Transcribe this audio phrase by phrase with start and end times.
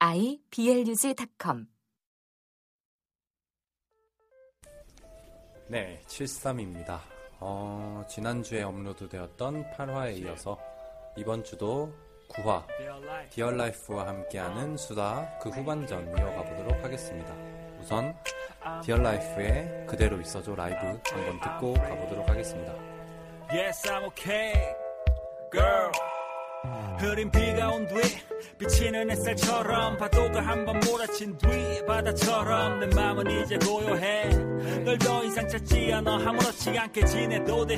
[0.00, 1.66] iblog.com
[5.68, 7.00] 네, 73입니다.
[7.40, 10.58] 어, 지난주에 업로드되었던 8화에 이어서
[11.16, 11.92] 이번 주도
[12.30, 12.64] 9화
[13.30, 17.34] 디얼 라이프와 함께하는 수다 그 후반전 이어가 보도록 하겠습니다.
[17.80, 18.14] 우선
[18.82, 20.76] 디얼 라이프의 그대로 있어줘 라이브
[21.10, 22.72] 한번 듣고 가보도록 하겠습니다.
[23.50, 24.52] Yes, I'm okay,
[25.50, 25.90] girl.
[26.98, 27.94] 흐린 비가 온 뒤
[28.58, 31.48] 비치는 햇살처럼 파도가 한번 몰아친 뒤
[31.86, 34.28] 바다처럼 내 맘은 이제 고요해.
[34.84, 37.76] 널 더 이상 찾지 않아 아무렇지 않게 지내도 돼.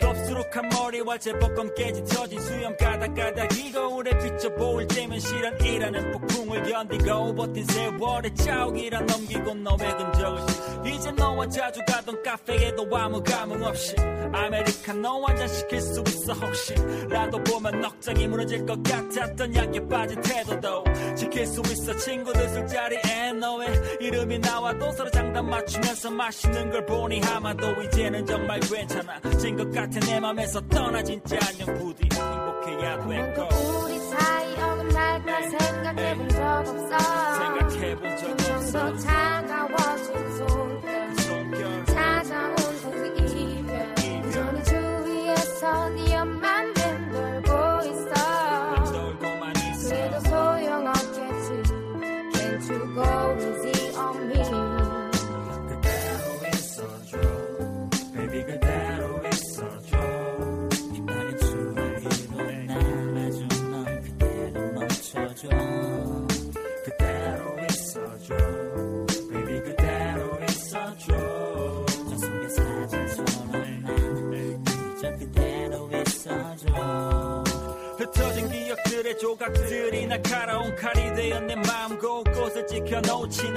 [0.00, 7.34] 덥수룩한 머리와 제법 검게 짙어진 수염 가닥가닥 이 거울에 비춰 보일 때면 실현이라는 폭풍을 견디고
[7.34, 10.40] 버틴 세월의 자욱이라 넘기고 너의 흔적을
[10.86, 13.94] 이제 너와 자주 가던 카페에도 아무 감흥 없이
[14.32, 16.74] 아메리카노 한잔 시킬 수 있어 혹시?
[17.08, 20.84] 라도 보면 넉장이 무너질 것 같았던 약에 빠진 태도도
[21.16, 21.96] 지킬 수 있어.
[21.96, 23.68] 친구들 술자리에 너의
[24.00, 29.20] 이름이 나와도 서로 장단 맞추면서 마시는 걸 보니 아마도 이제는 정말 괜찮아.
[29.38, 33.48] 진 것 같아 내 맘에서 떠나 진짜 안녕 부디 행복해야 되고
[33.84, 36.98] 우리 사이 어긋날까 생각해본 적 없어.
[37.38, 38.96] 생각해본 적 없어.
[38.98, 40.29] 차가워진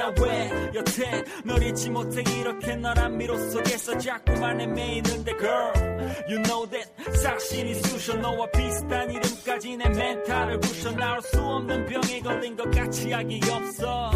[0.04, 0.52] 나 왜?
[0.76, 5.72] 여태 널 잊지 못해 이렇게 너란 미로 속에서 자꾸만 헤매이는데 girl.
[6.28, 8.16] You know that 싹신이 쑤셔.
[8.16, 10.92] 너와 비슷한 이름까지 내 멘탈을 부셔.
[10.92, 14.12] 나올 수 없는 병에 걸린 것 같이 약이 없어.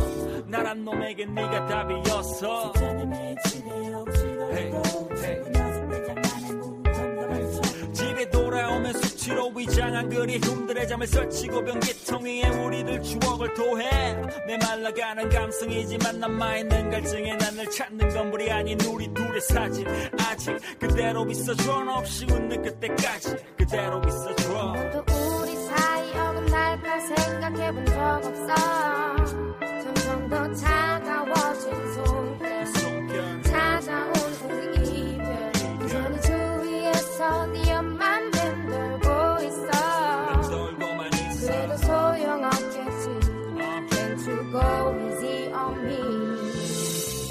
[0.47, 2.73] 나란 놈에게 네가 답이었어
[4.49, 4.71] Hey,
[5.23, 5.56] hey.
[9.57, 14.15] 위장한 그리움들의 잠을 설치고 변기통 위에 우리들 추억을 토해.
[14.45, 19.87] 내 말라가는 감성이지만 남아있는 갈증에 난널 찾는 건물이 아닌 우리 둘의 사진.
[20.19, 25.03] 아직 그대로 있어줘 너 없이 웃는 그때까지 그대로 있어줘 또
[25.41, 28.55] 우리 사이 어긋날까 생각해본 적 없어.
[29.83, 31.76] 점점 더 차가워진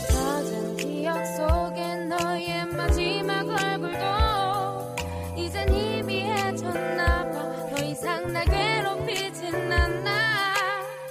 [0.08, 4.94] 젖은 기억 속에 너의 마지막 얼굴도
[5.36, 7.66] 이젠 희미해졌나봐.
[7.74, 10.54] 더 이상 날 괴롭히진 않아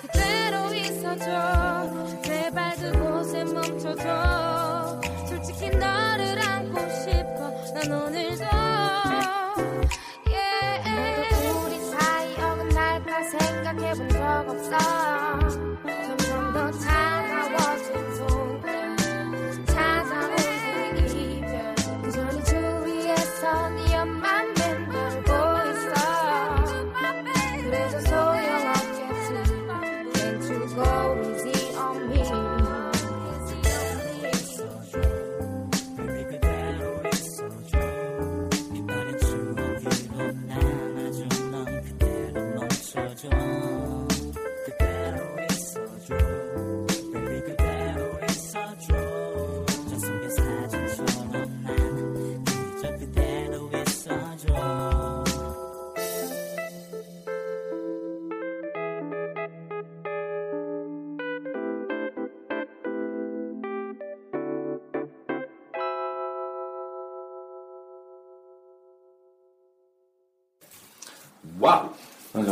[0.01, 2.21] 그대로 있어줘.
[2.23, 5.01] 제발 그곳에 멈춰줘.
[5.27, 7.51] 솔직히 너를 안고 싶어.
[7.73, 8.45] 난 오늘도.
[11.65, 15.24] 우리 사이 어긋날까 생각해본 적 없어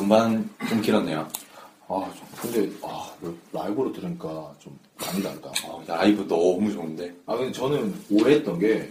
[0.04, 1.26] 전반 좀 길었네요.
[1.88, 5.50] 아, 좀- 근데, 아, 그 라이브로 들으니까 좀 많이 다르다.
[5.66, 7.14] 어, 라이브 너무 좋은데.
[7.26, 8.90] 아 근데 저는 오해했던 게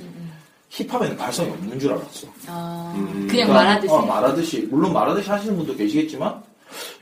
[0.71, 2.27] 힙합에는 발성이 없는 줄 알았어.
[2.47, 3.27] 아, 음.
[3.29, 3.93] 그냥 그러니까, 말하듯이.
[3.93, 6.43] 어, 말하듯이 물론 말하듯이 하시는 분도 계시겠지만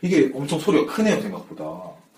[0.03, 1.65] 이게 엄청 소리가 크네요 생각보다.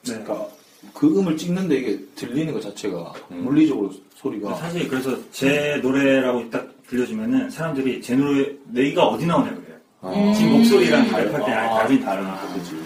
[0.07, 0.13] 네.
[0.23, 0.47] 그러니까
[0.95, 3.45] 그 음을 찍는데 이게 들리는 것 자체가 음.
[3.45, 9.62] 물리적으로 소리가 사실 그래서 제 노래라고 딱 들려주면은 사람들이 제 노래 내가 어디 나오냐 그래요.
[10.03, 10.35] 어.
[10.37, 11.75] 지금 목소리랑 발표할 때 아.
[11.79, 12.77] 다르긴 다르니까 그지.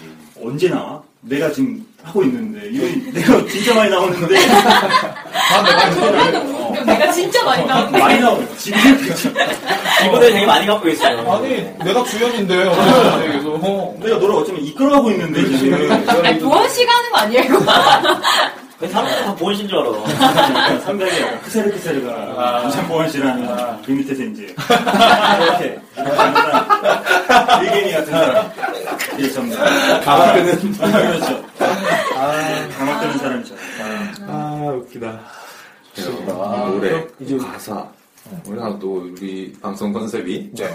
[0.43, 1.01] 언제 나와?
[1.21, 6.73] 내가 지금 하고 있는데 이거 내가 진짜 많이 나오는데 아, 내가 어.
[6.85, 7.97] 내가 진짜 많이 나오는데.
[7.99, 8.47] 많이 나오네.
[8.57, 8.79] 지금
[10.05, 11.19] 이분들 되게 많이 갖고 있어요.
[11.31, 11.49] 아니
[11.83, 12.55] 내가 주연인데
[13.33, 13.95] 계속 어.
[14.01, 15.91] 내가 노래 어쩌면 이끌어가고 있는데 지금
[16.23, 17.59] 아니, 보원 씨가 하는 거 아니에요, 이거?
[18.79, 19.89] 그 사람들 다 보이신 줄 알아.
[20.85, 22.61] 300에 크세르 크세르가 아.
[22.63, 24.55] 부산 보원 씨라는 그 밑에서 이제
[25.41, 25.79] 이렇게
[27.63, 28.51] 일개니 같은 사람
[29.17, 30.73] 이게 전부 가마 끄는.
[30.77, 31.43] 그렇죠.
[32.77, 33.55] 강화 뜨는 사람이죠.
[34.27, 35.19] 아, 웃기다.
[35.95, 36.33] 좋습니다.
[36.67, 37.87] 노래, 이제 가사.
[38.45, 40.65] 우리가 또 우리 방송 컨셉이 네.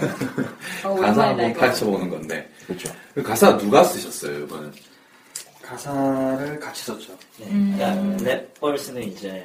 [0.83, 1.53] 어, 가사 한번.
[1.53, 2.49] 파헤쳐보는 건데.
[2.65, 2.89] 그렇죠.
[3.13, 4.73] 그 가사 누가 쓰셨어요, 이번엔?
[5.73, 7.13] 가사를 같이 썼죠.
[7.39, 7.47] 네.
[7.47, 7.75] 음.
[7.77, 9.43] 그러니까 랩 verse는 이제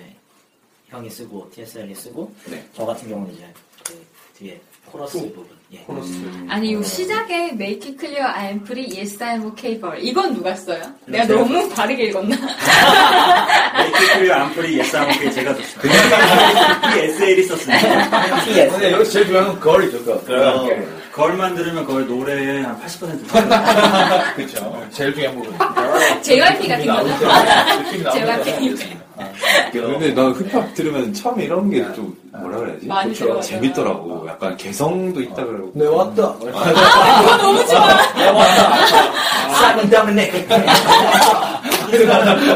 [0.89, 2.63] 형이 쓰고 TSL이 쓰고 네.
[2.75, 3.47] 저 같은 경우는 이제
[3.85, 4.07] 그
[4.39, 5.47] 뒤에 코러스 부분.
[5.73, 5.79] 예.
[5.81, 6.11] 코러스.
[6.49, 9.99] 아니, 이 시작에 Make it clear I'm free, yes I'm okay for.
[9.99, 10.83] 이건 누가 써요?
[11.05, 12.37] 내가 제가 너무 다르게 읽었나?
[13.77, 15.93] 메이크클리어 암플이 예상하게 제가 썼어요.
[16.97, 18.45] TSL이 썼으니까.
[18.45, 20.25] 근데 여기서 제일 중요한 건 girl이죠, 그.
[20.25, 20.98] Girl.
[21.19, 23.27] Girl만 들으면 거의 노래의 한 80%
[24.37, 24.83] 그렇죠.
[24.93, 25.53] 제일 중요한 부분.
[26.23, 27.19] JYP 같은 거죠?
[28.13, 28.77] JYP.
[28.77, 29.99] 거죠.
[29.99, 32.87] 근데 나 힙합 들으면 처음에 이런 게 좀 뭐라 그래야지?
[33.19, 33.41] 들어가요.
[33.43, 34.29] 재밌더라고.
[34.29, 35.73] 약간 개성도 있다 그러고.
[35.75, 36.23] 네, 왔다.
[36.23, 37.89] 아, 그거 너무 좋아.
[39.61, 40.47] Swag 때문에.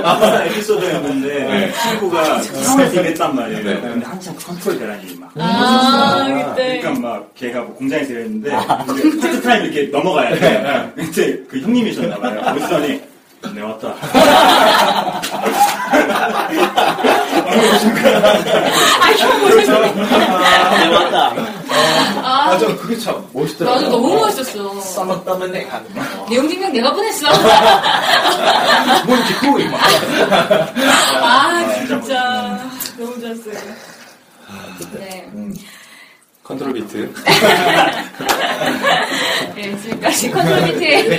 [0.05, 3.65] 아까 에피소드였는데 친구가 상황에서 일했단 말이에요.
[3.65, 3.81] 네.
[3.81, 5.31] 근데 한참 컨트롤 대란이 막.
[5.39, 6.25] 아,
[6.55, 6.81] 그때.
[6.81, 10.93] 그러니까 막 걔가 뭐 공장에서 일했는데 파트 타임 이렇게 넘어가야 돼.
[10.97, 12.55] 근데 그 형님이셨나 봐요.
[12.57, 13.01] 오시더니
[13.55, 13.93] 네 왔다.
[19.03, 19.93] 아, 이거 뭐야.
[20.71, 21.35] 네, 맞다.
[22.73, 23.83] 아, 아, 저는 그게 참 멋있더라고요.
[23.83, 24.81] 나도 너무 멋있었어.
[24.81, 26.27] 쌈만 따면 내 가는 거.
[26.29, 27.29] 내용 증명 내가 보냈어.
[29.07, 29.81] 뭐 이렇게 크고 막.
[31.23, 32.71] 아, 진짜.
[32.99, 33.55] 너무 좋았어요.
[34.95, 35.31] 네.
[35.35, 35.55] 음.
[36.43, 37.13] 컨트롤 비트.
[39.55, 41.19] 네, 지금까지 컨트롤 비트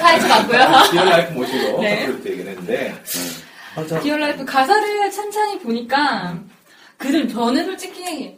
[0.00, 0.58] 파헤쳐 봤고요.
[0.92, 2.06] 디얼 라이프 모시고 네.
[2.06, 2.94] 그렇게 얘기를 했는데.
[3.76, 4.02] 아, 참.
[4.02, 6.34] 디얼 라이프 가사를 찬찬히 보니까
[6.96, 8.36] 그들 저는 솔직히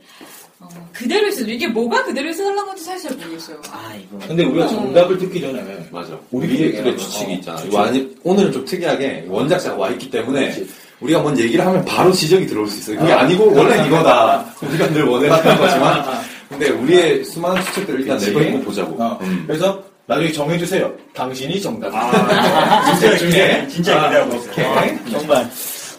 [0.60, 3.60] 어, 그대로 있어도 이게 뭐가 그대로 있어달라는 건지 사실 잘 모르겠어요.
[3.70, 4.19] 아, 이거.
[4.26, 6.19] 근데 우리가 정답을 듣기 전에 맞아.
[6.32, 7.32] 얘기하는 추측이 거.
[7.32, 7.56] 있잖아.
[7.58, 7.69] 추측.
[7.72, 10.69] 이거 아니, 오늘은 좀 특이하게 원작자가 와 있기 때문에 그렇지.
[11.00, 12.99] 우리가 뭔 얘기를 하면 바로 지적이 들어올 수 있어요.
[13.00, 14.44] 그게 아 니고 원래 이거다.
[14.62, 16.05] 우리가 늘 원했던 거지만
[16.49, 18.32] 근데 우리의 수많은 추측들을 일단 그치.
[18.34, 19.00] 내보고 보자고.
[19.02, 19.44] 어, 음.
[19.46, 20.93] 그래서 나중에 정해주세요.
[21.14, 21.94] 당신이 정답.
[21.94, 24.50] 아, 진짜 중에 진짜 기대하고 있어요.
[24.52, 25.12] 오케이.
[25.12, 25.49] 정말.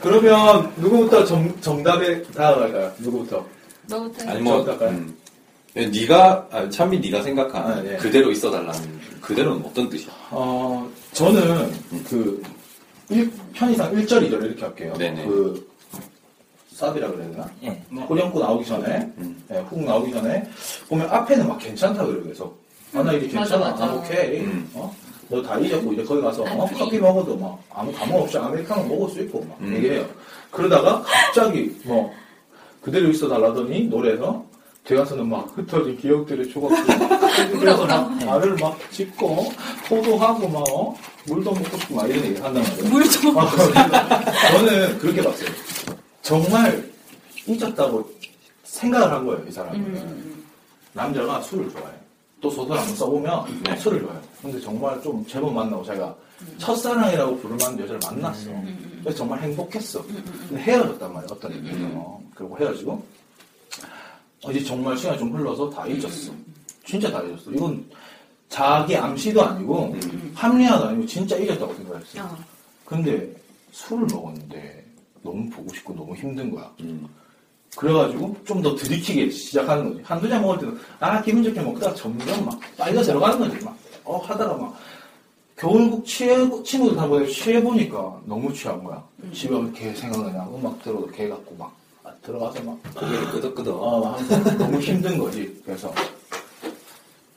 [0.02, 2.92] 그러면 누구부터 정, 정답에 다가갈까요?
[2.98, 3.46] 누구부터?
[3.90, 4.90] 너부터 아니 뭐 할까요?
[4.90, 5.16] 음.
[5.76, 7.98] 네가 아, 참비 네가 생각하는 아, 네.
[7.98, 10.12] 그대로 있어달라는 그대로는 어떤 뜻이야?
[10.32, 11.72] 어, 저는
[12.08, 12.42] 그
[13.10, 14.94] 1, 편의상 1절, 2절 이렇게 할게요.
[14.98, 15.26] 네네.
[15.26, 15.70] 그
[16.74, 17.50] 사비라 그래야 되나?
[17.64, 17.82] 예.
[18.08, 19.44] 호령구 나오기 전에, 음.
[19.52, 20.48] 예, 훅 나오기 전에
[20.88, 22.24] 보면 앞에는 막 괜찮다 그래요.
[22.24, 22.54] 그래서
[22.94, 23.72] 아, 나 이게 음, 맞아, 괜찮아.
[23.72, 23.86] 맞아.
[23.86, 24.40] 아, 오케이.
[24.40, 24.70] 음.
[24.74, 24.96] 어?
[25.30, 26.66] 너 다 잊었고 이제 거기 가서 안 어.
[26.76, 29.76] 커피 먹어도 막 아무 감흥 없이 아메리카노 먹을 수 있고 막 음.
[29.76, 30.08] 얘기해요.
[30.50, 32.12] 그러다가 갑자기 뭐
[32.82, 34.46] 그대로 있어 달라더니 노래에서
[34.86, 39.52] 뒤가서는 막 흩어진 기억들의 조각들 그래서 막 말을 막 짚고
[39.88, 40.96] 포도하고 막 어?
[41.28, 42.90] 물도 먹고 싶고 막 이런 얘기 한단 말이에요.
[42.90, 43.38] 물 좀.
[43.38, 43.50] 아,
[44.52, 45.50] 저는 그렇게 봤어요.
[46.22, 46.90] 정말
[47.46, 48.10] 잊었다고
[48.64, 49.78] 생각을 한 거예요, 이 사람이.
[49.78, 50.46] 음.
[50.94, 52.00] 남자가 술을 좋아해요.
[52.42, 53.76] 또 소설 한번 써보면 네.
[53.78, 54.22] 술을 좋아해요.
[54.42, 56.16] 근데 정말 좀 제법 만나고 제가
[56.58, 58.50] 첫사랑이라고 만한 여자를 만났어.
[58.50, 59.00] 음.
[59.04, 60.02] 그래서 정말 행복했어.
[60.04, 63.04] 근데 헤어졌단 말이에요, 어떤 어, 그리고 헤어지고
[64.44, 66.32] 어, 이제 정말 시간이 좀 흘러서 다 잊었어.
[66.86, 67.52] 진짜 다 잊었어.
[67.52, 67.86] 이건
[68.48, 69.96] 자기 암시도 아니고
[70.34, 72.24] 합리화도 아니고 진짜 잊었다고 생각했어요.
[72.24, 72.38] 어.
[72.86, 73.36] 근데
[73.72, 74.86] 술을 먹었는데
[75.22, 76.72] 너무 보고 싶고 너무 힘든 거야.
[77.70, 77.78] 음.
[77.78, 80.02] 그래가지고 좀 더 들이키게 시작하는 거지.
[80.04, 83.64] 한두 잔 먹을 때도 아 기분 좋게 먹다가 점점 막 빨려 들어가는 거지.
[83.64, 84.76] 막 어 하다가 막
[85.56, 89.04] 겨울국 취해 친구들 다 보내 취해 보니까 너무 취한 거야.
[89.34, 91.72] 집에 오면 걔 생각나냐 음악 들어도 걔 갖고 막
[92.04, 93.80] 아, 들어가서 막 고개를 끄덕끄덕.
[93.82, 95.62] 어, 막 너무 힘든 거지.
[95.64, 95.94] 그래서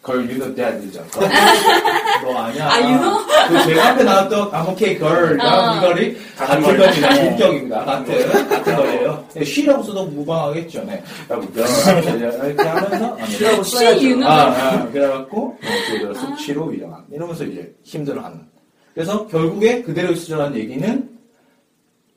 [0.05, 1.07] Girl, you know that 이잖아.
[2.23, 2.69] 너 아니야.
[2.69, 3.25] 아, you know?
[3.49, 5.39] 그 제가 앞에 나왔던 I'm okay, girl.
[5.41, 5.77] 어.
[5.77, 6.63] 이 거리 같은.
[6.63, 7.15] 거리다.
[7.17, 7.85] 인격입니다.
[7.85, 9.29] 같은 같은 거리예요.
[9.35, 10.83] 네, she라고 써도 무방하겠죠.
[10.85, 11.03] 네.
[11.29, 11.63] 라고 이렇게
[12.69, 13.63] 하면서 she라고
[14.01, 14.27] you know.
[14.29, 15.59] 아, 아, 그래갖고 어,
[16.01, 18.41] 그래서 시로 위장한 이러면서 이제 힘들어하는.
[18.95, 21.11] 그래서 결국에 그대로 있으라는 얘기는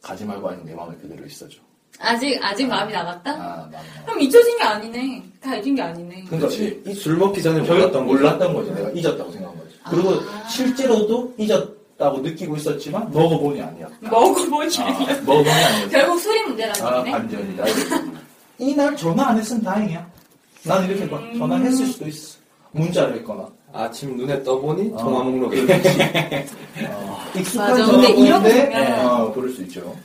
[0.01, 1.59] 가지 말고 아니면 내 마음에 그대로 있어줘.
[1.99, 3.31] 아직 아직 마음이 남았다?
[3.31, 5.23] 아, 나 그럼 잊혀진 게 아니네.
[5.41, 6.25] 다 잊은 게 아니네.
[6.29, 6.49] 그러니까.
[6.53, 8.19] 이, 술 먹기 전에 결 몰랐던 거지.
[8.21, 8.71] 몰랐던 거지.
[8.73, 9.75] 내가 잊었다고 생각한 거지.
[9.89, 10.13] 그리고
[10.49, 13.87] 실제로도 잊었다고 느끼고 있었지만 먹어보니 아니야.
[14.01, 14.81] 먹어보지.
[14.81, 14.91] 아,
[15.25, 15.89] 먹어보니 아니야.
[15.89, 17.11] 결국 술이 문제라는 아, 얘기네.
[17.11, 17.63] 반전이다.
[18.57, 20.07] 이날 전화 안 했으면 다행이야.
[20.63, 21.37] 난 이렇게 막 음.
[21.37, 22.37] 전화했을 수도 있어.
[22.71, 23.47] 문자를 했거나.
[23.75, 24.97] 아침 눈에 떠보니 어.
[24.97, 25.61] 통화 목록에
[26.89, 27.85] 어, 익숙한 맞아.
[27.85, 29.95] 근데 이렇게 보면- 어, 그럴 수 있죠.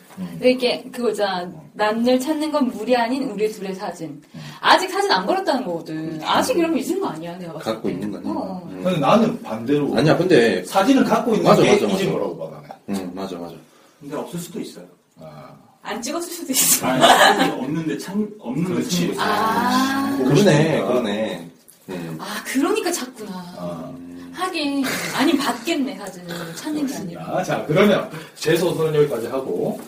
[0.41, 1.51] 이렇게 그거잖아.
[1.75, 4.21] 남들 찾는 건 물이 아닌 우리 둘의 사진.
[4.61, 6.21] 아직 사진 안 걸었다는 거거든.
[6.23, 7.73] 아직 이러면 잊은 거 아니야, 내가 봤을 때.
[7.73, 8.25] 갖고 있는 거네.
[8.29, 8.69] 어.
[8.71, 8.81] 음.
[8.83, 12.13] 근데 나는 반대로 아니야, 근데 사진을 갖고 있는 맞아, 게 맞아, 잊은 맞아.
[12.13, 12.45] 거라고 봐
[12.89, 13.03] 나는.
[13.05, 13.55] 음, 맞아, 맞아.
[14.01, 14.85] 근데 없을 수도 있어요.
[15.21, 15.51] 아,
[15.83, 16.87] 안 찍었을 수도 있어.
[16.87, 18.91] 아니, 사진이 없는데 찬, 없는데 그렇지.
[18.91, 19.25] 친구 있어요.
[19.27, 20.81] 아, 그러네.
[20.83, 21.50] 그러네.
[21.89, 22.19] 음.
[22.21, 23.55] 아 그러니까 찾구나.
[23.59, 23.99] 어.
[24.33, 24.85] 하긴
[25.17, 27.23] 아니 받겠네 사진을 찾는 게 아니라.
[27.27, 29.81] 아, 자, 그러면 제 소설은 여기까지 하고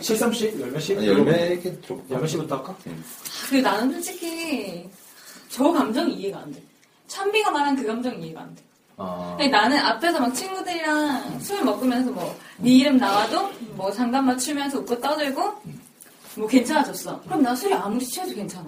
[0.00, 0.98] 730, 열매씩?
[0.98, 2.04] 아니, 열매 이렇게 좀.
[2.10, 2.72] 열매씩부터 할까?
[2.72, 4.88] 아, 그래 나는 솔직히
[5.48, 6.62] 저 감정이 이해가 안 돼.
[7.06, 8.62] 찬비가 말한 그 감정이 이해가 안 돼.
[8.96, 14.80] 아, 아니, 나는 앞에서 막 친구들이랑 술 먹으면서 뭐, 네 이름 나와도 뭐 장단 맞추면서
[14.80, 15.52] 웃고 떠들고,
[16.36, 17.20] 뭐 괜찮아졌어.
[17.22, 18.66] 그럼 나 술이 아무리 취해도 괜찮아.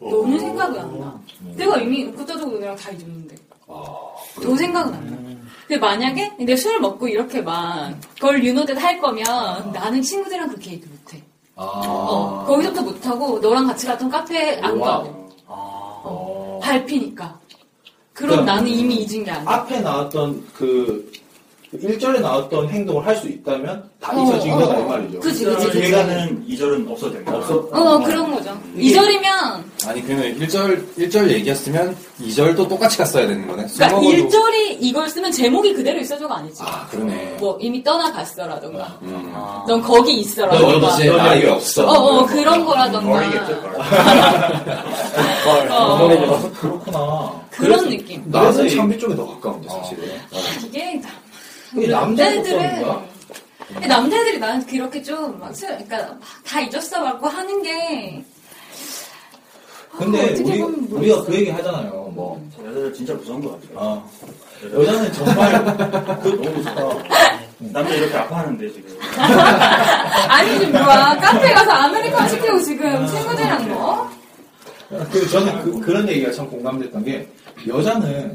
[0.00, 1.20] 너는 생각이 안 나.
[1.56, 3.36] 내가 이미 웃고 떠들고 너랑 다 잊었는데.
[3.66, 5.38] 너 생각은 안 나.
[5.66, 11.14] 근데 만약에 내술 먹고 이렇게 막, 그걸 유노댓 할 거면 나는 친구들이랑 그렇게 얘기 못
[11.14, 11.22] 해.
[11.56, 14.78] 아, 어, 거기서부터 못 하고 너랑 같이 갔던 카페 안.
[14.78, 15.28] 가고.
[15.46, 16.60] 어.
[16.62, 17.38] 밟히니까.
[18.12, 19.50] 그럼 그럼 나는 이미 잊은 게 아니야.
[19.50, 21.10] 앞에 나왔던 그
[21.74, 24.80] 1절에 나왔던 행동을 할 수 있다면 다 어, 잊혀진 어, 거다 어.
[24.80, 25.20] 이 말이죠.
[25.20, 25.78] 그치, 그치, 그치.
[25.80, 27.36] 기회가는 2절은 없어도 된다.
[27.36, 27.54] 없어.
[27.72, 28.58] 어, 그런 거죠.
[28.76, 33.66] 이절이면 아니, 그러면 1절, 1절 얘기했으면 2절도 똑같이 갔어야 되는 거네.
[33.68, 36.62] 술 그러니까 먹어도- 1절이 이걸 쓰면 제목이 그대로 있어줘가 아니지.
[36.64, 37.36] 아, 그러네.
[37.38, 38.98] 뭐 이미 떠나갔어라던가.
[39.02, 39.32] 음.
[39.66, 40.94] 넌 거기 너 있어라던가.
[40.94, 41.86] 이제 나이 없어.
[41.86, 43.12] 어, 어, 그런 거라던가.
[43.20, 43.74] 버리겠죠, 걸.
[45.70, 47.40] 어, 그렇구나.
[47.50, 48.22] 그런 느낌.
[48.26, 50.04] 나는 참비 쪽에 더 가까운데, 사실은.
[50.64, 51.26] 이게 다- 이게
[51.74, 53.04] 남자애들은 속성인가?
[53.68, 58.24] 근데 남자애들이 나는 그렇게 좀 막, 술- 그러니까 막 다 잊었어 갖고 하는 게
[59.98, 60.60] 근데 아, 우리.
[60.62, 61.90] 우리가 그 얘기 하잖아요.
[62.14, 63.78] 뭐, 여자들 진짜 무서운 것 같아요.
[63.78, 64.10] 어,
[64.72, 65.64] 여자는 정말
[66.22, 67.02] 그 너무 무서워.
[67.58, 68.96] 남자 이렇게 아파하는데, 지금.
[70.28, 74.08] 아니 지금 뭐야 카페 가서 아메리카노 시키고 지금 친구들이랑 뭐
[75.12, 77.28] 그 저는 그, 그런 얘기가 참 공감됐던 게
[77.66, 78.34] 여자는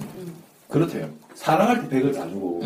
[0.69, 1.09] 그렇대요.
[1.33, 2.61] 사랑할 때 100을 다 주고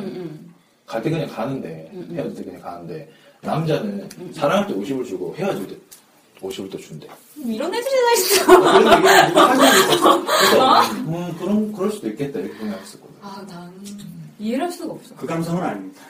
[0.88, 3.10] 갈 때 그냥 가는데 헤어질 때 그냥 가는데
[3.41, 5.75] 남자는 사랑할 때 50을 주고 헤어질 때
[6.41, 7.08] 50을 또 준대.
[7.36, 8.46] 이런 애들이 다 있어.
[8.46, 8.84] 그런
[9.34, 10.24] 누가 한 적이 있었어.
[10.24, 13.15] 그래서 음 그런 그럴 수도 있겠다 이렇게 생각했었거든.
[13.22, 13.72] 아, 난
[14.39, 15.15] 이해를 할 수가 없어.
[15.15, 16.01] 그 감성은 아닙니다.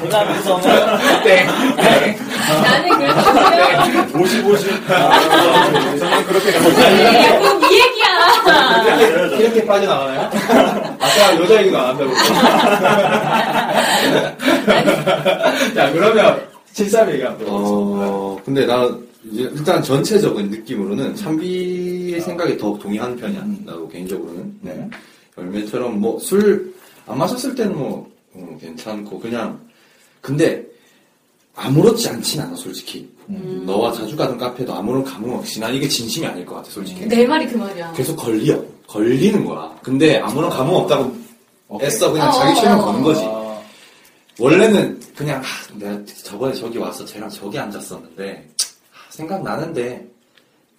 [0.00, 0.62] 그 감성은
[1.24, 1.44] 네.
[1.44, 4.86] 나는 그래서 그냥 50, 50.
[4.88, 7.24] 저는 그렇게 가보자.
[7.24, 7.60] 약간
[8.46, 9.40] 이.
[9.40, 10.20] 이렇게 빠져나가나요?
[10.98, 12.12] 아까 여자 얘기가 안 한다고.
[15.74, 17.46] 자 그러면 73 얘기 한번.
[17.50, 18.88] 어, 근데 나
[19.30, 23.42] 이제 일단 전체적인 느낌으로는 참비의 생각에 더 동의하는 편이야.
[23.64, 24.58] 나도 개인적으로는.
[24.62, 24.88] 네.
[25.38, 26.72] 열매처럼 뭐 술
[27.06, 29.58] 안 마셨을 때는 뭐 어, 괜찮고 그냥
[30.20, 30.64] 근데
[31.54, 33.10] 아무렇지 않진 않아 솔직히.
[33.64, 37.06] 너와 자주 가던 카페도 아무런 감흥 없이 난 이게 진심이 아닐 것 같아 솔직히.
[37.06, 37.92] 내 말이 그 말이야.
[37.92, 38.62] 계속 걸려.
[38.86, 39.74] 걸리는 거야.
[39.82, 41.16] 근데 아무런 감흥 없다고
[41.68, 41.86] 오케이.
[41.86, 43.04] 애써 그냥 어, 자기 어, 최면 어, 거는 어.
[43.04, 43.24] 거지.
[43.24, 43.60] 아,
[44.38, 48.48] 원래는 그냥 아, 내가 저번에 저기 와서 쟤랑 저기 앉았었는데
[48.92, 50.06] 아, 생각나는데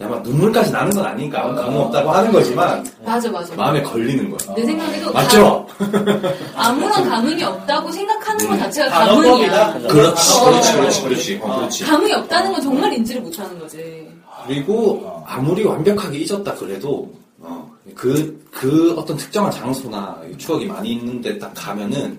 [0.02, 3.56] 야막 눈물까지 나는 건 아니니까 아무 감흥 없다고 하는 거지만 맞아, 맞아.
[3.56, 4.56] 마음에 걸리는 거야.
[4.56, 5.68] 내 생각에도 맞죠?
[6.56, 9.68] 아무런 감흥이 없다고 생각하는 것 자체가 단어법이다.
[9.74, 9.88] 감흥이야.
[9.90, 10.46] 그렇지, 어.
[10.46, 11.84] 그렇지, 그렇지, 그렇지, 어, 그렇지.
[11.86, 14.12] 감흥이 없다는 건 정말 인지를 못하는 거지.
[14.48, 21.54] 그리고 아무리 완벽하게 잊었다 그래도 어, 그, 그 어떤 특정한 장소나 추억이 많이 있는데 딱
[21.56, 22.18] 가면은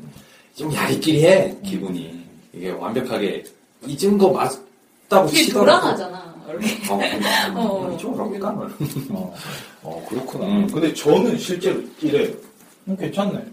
[0.57, 3.45] 좀 야리끼리해 기분이 이게 완벽하게
[3.87, 6.34] 잊은 거 맞다고 이게 치더라도 돌아가잖아.
[6.61, 6.89] 이렇게.
[6.91, 7.87] 어, 어.
[7.91, 8.49] 어, 이쪽으로 가볼까?
[9.11, 9.35] 어,
[9.83, 10.47] 어, 그렇구나.
[10.47, 10.67] 음.
[10.67, 12.33] 근데 저는 실제로 이래요.
[12.89, 13.45] 음, 괜찮네.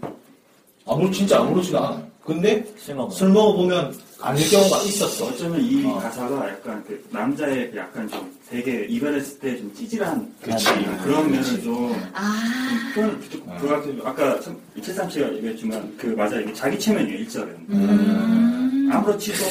[0.86, 2.12] 아무, 진짜 아무렇지도 않아요.
[2.24, 5.26] 근데 술 먹어보면 아닐 경우가 있었어.
[5.26, 5.94] 어쩌면 이 어.
[5.98, 10.66] 가사가 약간 그 남자의 그 약간 좀 되게 이별했을 때 좀 찌질한 그치.
[11.02, 12.92] 그런 면을 좀 아.
[12.94, 13.20] 표현
[13.60, 18.88] 그 아까 참 이채삼 씨가 얘기했지만 그 맞아 이게 자기 체면이에요 일절은 음.
[18.92, 19.44] 아무렇지도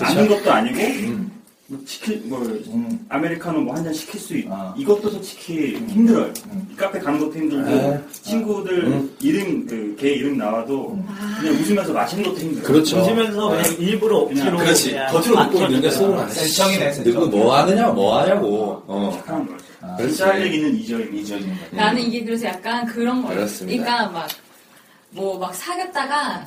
[0.00, 0.78] 않은 것도 아니고
[1.68, 2.42] 뭐 시킬 뭐
[3.08, 6.32] 아메리카노 뭐 한 잔 시킬 수 있, 이것도 솔직히 힘들어요.
[6.70, 8.00] 이 카페 가는 것도 힘들고 네.
[8.10, 10.98] 친구들 이름 그개 이름 나와도
[11.40, 12.64] 그냥 웃으면서 마시는 것도 힘들어요.
[12.66, 12.98] 그렇죠.
[13.00, 14.90] 웃으면서 그냥 일부러 그냥 억지로 그렇지.
[14.90, 15.90] 그냥 겉으로 웃고 있는데.
[15.90, 16.32] 속으로 안 해.
[16.32, 17.04] 센척이네, 센척.
[17.04, 18.82] 누구 뭐 하느냐, 뭐 하냐고.
[18.86, 19.12] 어.
[19.16, 19.64] 착한 거죠.
[19.96, 20.14] 그렇지.
[20.16, 21.36] 진짜 할 얘기는 이절입니다.
[21.70, 23.46] 나는 이게 그래서 약간 그런 거예요.
[23.60, 24.28] 그러니까 막,
[25.10, 26.44] 뭐 막 사귀었다가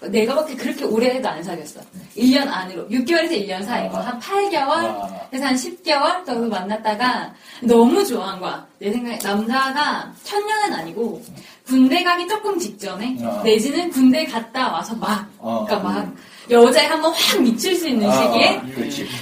[0.00, 1.80] 내가 밖에 그렇게 오래 해도 안 사귀었어.
[2.16, 2.88] 1년 안으로.
[2.88, 8.66] 6개월에서 1년 사이고, 한 8개월, 그래서 한 10개월 정도 만났다가 너무 좋아한 거야.
[8.78, 11.22] 내 생각에 남자가 천년은 아니고
[11.66, 13.40] 군대 가기 조금 직전에 어.
[13.42, 15.64] 내지는 군대 갔다 와서 막, 어.
[15.66, 16.14] 그러니까 막
[16.50, 18.46] 여자에 한번 확 미칠 수 있는 아, 시기에.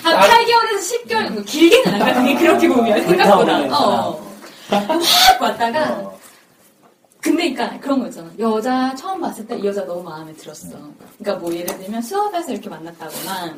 [0.03, 0.29] 한 아.
[0.29, 3.59] 8개월에서 10개월 정도 길게는 안 가는 게 그렇게 보면 생각보다.
[3.79, 4.33] 어.
[4.69, 6.12] 확 왔다가
[7.23, 8.29] 근데 그러니까 그런 거 있잖아.
[8.39, 10.69] 여자 처음 봤을 때 이 여자 너무 마음에 들었어.
[11.19, 13.55] 그러니까 뭐 예를 들면 수업에서 이렇게 만났다거나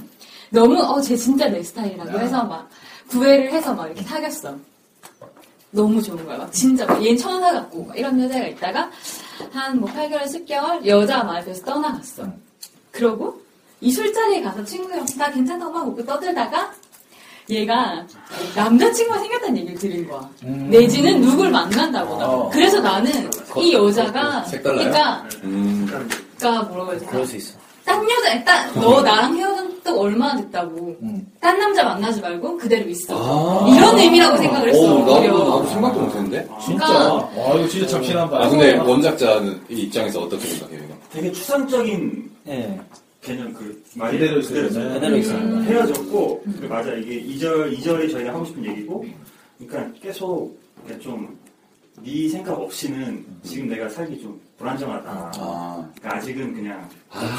[0.50, 2.68] 너무 어 쟤 진짜 내 스타일이라고 해서 막
[3.08, 4.54] 구애를 해서 막 이렇게 사귀었어.
[5.70, 6.38] 너무 좋은 거야.
[6.38, 8.90] 막 진짜 막 얘는 천사 같고 막 이런 여자가 있다가
[9.52, 12.26] 한 뭐 8개월, 10개월 여자 마음에 들어서 떠나갔어.
[12.92, 13.40] 그러고
[13.80, 16.72] 이 술자리에 가서 친구랑 나 괜찮다고 막 웃고 떠들다가
[17.50, 18.04] 얘가
[18.56, 20.28] 남자친구가 생겼다는 얘기를 들은 거야.
[20.42, 22.26] 내지는 누굴 만난다거나.
[22.26, 22.50] 어.
[22.50, 23.10] 그래서 나는
[23.58, 24.78] 이 여자가 색달라요?
[24.78, 25.86] 그러니까 음.
[26.38, 27.12] 그러니까 뭐라고 해야 되나?
[27.12, 27.58] 그럴 수 있어.
[27.84, 30.96] 딴 여자, 딴, 너 나랑 헤어진 또 얼마나 됐다고.
[31.38, 33.14] 딴 남자 만나지 말고 그대로 있어.
[33.14, 33.68] 아.
[33.68, 34.80] 이런 의미라고 생각을 했어.
[34.80, 35.20] 오, 나도.
[35.20, 36.48] 나도 생각도 못했는데.
[36.64, 36.86] 진짜.
[36.86, 38.42] 그러니까- 와, 이거 진짜 참신한 바.
[38.42, 40.80] 아, 근데 원작자는 이 입장에서 어떻게 생각해요?
[41.12, 42.80] 되게 추상적인 예.
[43.24, 44.68] 개념 그 말이 그대로 있어요.
[44.68, 45.38] 그대로 그대로 있어요.
[45.38, 45.64] 음.
[45.64, 49.04] 헤어졌고 그 맞아 이게 2절 2절이 저희가 하고 싶은 얘기고
[49.58, 50.56] 그러니까 계속
[51.00, 51.36] 좀
[52.02, 55.32] 네 생각 없이는 지금 내가 살기 좀 불안정하다.
[55.38, 55.88] 아.
[55.96, 56.88] 그러니까 아직은 그냥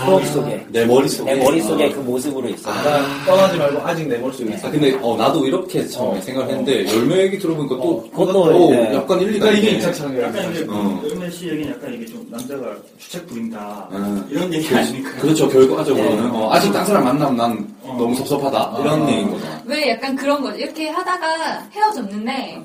[0.06, 0.66] 머릿속에.
[0.70, 1.34] 내 머릿속에.
[1.36, 1.90] 내 머릿속에 아.
[1.94, 2.72] 그 모습으로 있어.
[2.72, 4.68] 난 떠나지 말고 아직 내 머릿속에 있어.
[4.68, 6.22] 아, 근데, 어, 나도 이렇게 처음에 어.
[6.22, 9.78] 생각했는데, 열매 얘기 들어보니까 또, 그것도 오, 이제 약간 일리가 그러니까 이게.
[9.78, 10.24] 이착창이야.
[10.28, 11.02] 약간 이제 어.
[11.04, 14.26] 여름의 씨 얘기는 약간 이게 좀 남자가 주책 부린다 음.
[14.30, 14.90] 이런 얘기 그렇지.
[14.90, 15.50] 아니니까 그렇죠.
[15.50, 16.32] 결과적으로는.
[16.32, 16.38] 네.
[16.38, 17.96] 어, 아직 딴 사람 만나면 난 어.
[18.00, 18.78] 너무 섭섭하다.
[18.82, 19.10] 이런 아.
[19.12, 19.62] 얘기인 거잖아.
[19.66, 20.60] 왜 약간 그런 거지.
[20.62, 22.62] 이렇게 하다가 헤어졌는데,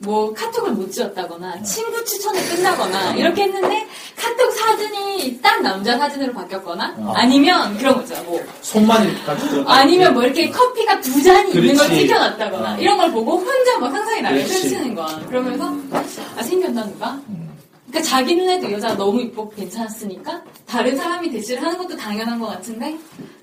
[0.00, 6.94] 뭐 카톡을 못 지웠다거나 친구 추천이 끝나거나 이렇게 했는데 카톡 사진이 딴 남자 사진으로 바뀌었거나
[6.98, 7.12] 어.
[7.16, 11.86] 아니면 그런 거 있잖아 뭐 손만 같이 아니면 뭐 이렇게 커피가 두 잔이 있는 걸
[11.88, 12.02] 그렇지.
[12.02, 12.78] 찍혀놨다거나 어.
[12.78, 14.60] 이런 걸 보고 혼자 막 상상이 나를 그렇지.
[14.60, 15.74] 펼치는 거야 그러면서
[16.36, 17.20] 아 생겼나 누가?
[17.88, 22.96] 그러니까 자기 눈에도 여자가 너무 이쁘고 괜찮았으니까 다른 사람이 대시를 하는 것도 당연한 것 같은데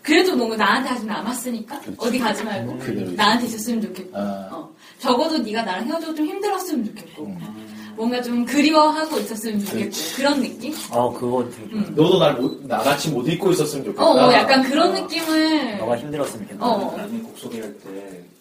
[0.04, 4.50] 그래도 뭔가 나한테 아직 남았으니까 어디 가지 말고 그대로 나한테 있었으면 좋겠고 아.
[4.52, 4.75] 어.
[5.06, 7.38] 적어도 네가 나랑 헤어져도 좀 힘들었으면 좋겠고
[7.96, 10.74] 뭔가 좀 그리워하고 있었으면 좋겠고 그런 느낌?
[10.92, 11.74] 어, 그건 되게.
[11.76, 11.94] 음.
[11.96, 14.04] 너도 날 못, 나같이 못 입고 있었으면 좋겠다.
[14.04, 16.66] 어, 어, 약간 그런 느낌을 너가 힘들었으면 좋겠다.
[16.66, 16.94] 어.
[16.98, 17.80] 나중에 곡 소개할 때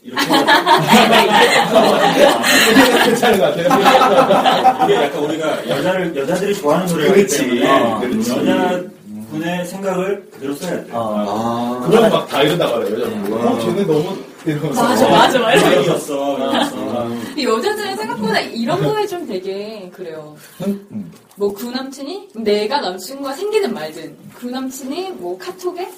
[0.03, 0.27] 이렇게
[3.05, 4.85] 괜찮은 것 같아요.
[4.85, 7.39] 이게 약간 우리가 여자를 여자들이 좋아하는 노래이기 그렇지.
[7.39, 8.31] 때문에 어, 그렇지.
[8.31, 8.83] 여자
[9.31, 10.91] 분의 생각을 그대로 써야 돼.
[10.93, 11.81] 어.
[11.85, 11.87] 아.
[11.87, 13.33] 그러면 막다 이런다 그래, 여자분.
[13.35, 14.17] 어, 쟤는 너무.
[14.75, 15.73] 맞아, 맞아, 맞아.
[15.73, 16.39] 이었어,
[17.43, 20.37] 여자들은 생각보다 이런 거에 좀 되게 그래요.
[21.37, 25.89] 뭐 그 남친이 내가 남친과 생기든 말든 그 남친이 뭐 카톡에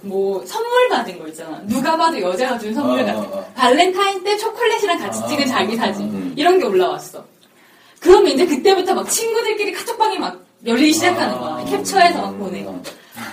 [0.00, 1.60] 뭐 선물 받은 거 있잖아.
[1.66, 3.20] 누가 봐도 여자가 준 선물 어, 같은.
[3.20, 3.52] 어, 어.
[3.54, 6.32] 발렌타인 때 초콜릿이랑 같이 아, 찍은 자기 사진 음.
[6.36, 7.22] 이런 게 올라왔어.
[8.00, 11.64] 그러면 이제 그때부터 막 친구들끼리 카톡방이 막 열리기 시작하는 거야.
[11.66, 12.66] 캡처해서 막 보내.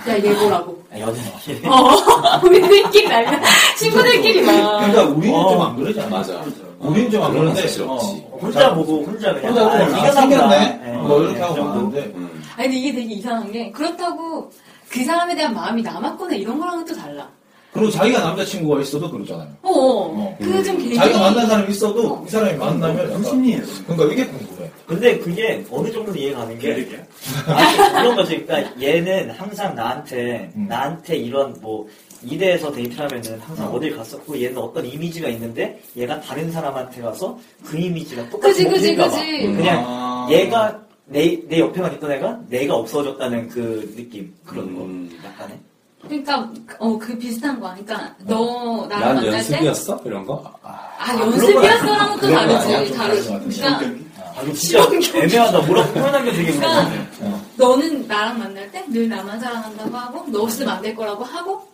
[0.08, 0.82] 야, 얘 뭐라고.
[0.92, 1.22] 아, 여자.
[1.66, 3.38] 어, 우리들끼리 날려.
[3.78, 4.80] 친구들끼리 막.
[4.80, 5.50] 그러니까 우리는 어.
[5.50, 6.10] 좀안 그러지 않아?
[6.10, 6.44] 맞아.
[6.80, 7.84] 우리는 좀안 그러는데.
[7.84, 7.98] 어,
[8.42, 9.50] 혼자 보고 혼자 그냥.
[9.50, 10.82] 혼자 보고, 아, 아, 생겼네?
[10.86, 10.92] 예.
[10.94, 11.74] 뭐 이렇게 하고 그 정도.
[11.74, 12.00] 가는데.
[12.16, 12.44] 음.
[12.56, 14.52] 아니, 근데 이게 되게 이상한 게, 그렇다고
[14.90, 17.28] 그 사람에 대한 마음이 남았거나 이런 거랑은 또 달라.
[17.72, 19.48] 그리고 자기가 남자친구가 있어도 그러잖아요.
[19.62, 20.38] 어, 어.
[20.42, 20.96] 그게 좀 굉장히.
[20.96, 23.24] 자기가 만난 사람이 있어도 이 사람이 만나면 약간.
[23.24, 23.62] 심리예요.
[23.86, 24.59] 그러니까 이게 궁금해.
[24.90, 27.00] 근데 그게 어느 정도 이해가 가는 게.
[27.46, 28.44] 아니, 그런 거지.
[28.44, 30.66] 그러니까 얘는 항상 나한테 음.
[30.68, 31.88] 나한테 이런 뭐
[32.24, 33.76] 이대에서 데이트를 하면은 항상 음.
[33.76, 38.98] 어딜 갔었고 얘는 어떤 이미지가 있는데 얘가 다른 사람한테 가서 그 이미지가 똑같이 그지, 그지,
[38.98, 39.10] 봐.
[39.10, 39.42] 그지.
[39.44, 40.28] 그냥 아.
[40.32, 45.10] 얘가 내, 내 옆에만 있던 애가 내가 없어졌다는 그 느낌 그런 음.
[45.22, 45.60] 거 약간의
[46.02, 46.50] 그러니까,
[46.80, 47.76] 어, 그 비슷한 거야.
[47.76, 49.38] 그러니까, 너 나랑 난 만날 때.
[49.38, 50.02] 연습이었어?
[50.06, 50.54] 이런 거?
[50.64, 52.94] 아, 연습이었어랑은 또 그런 거 다르지.
[52.94, 53.60] 다르지.
[53.60, 54.09] 그러니까,
[54.40, 54.80] 아 이거 진짜
[55.20, 60.42] 애매하다 뭐라고 표현하기 되게 그러니까 그러네 너는 나랑 만날 때 늘 나만 사랑한다고 하고 너
[60.44, 61.68] 없으면 안 될 거라고 하고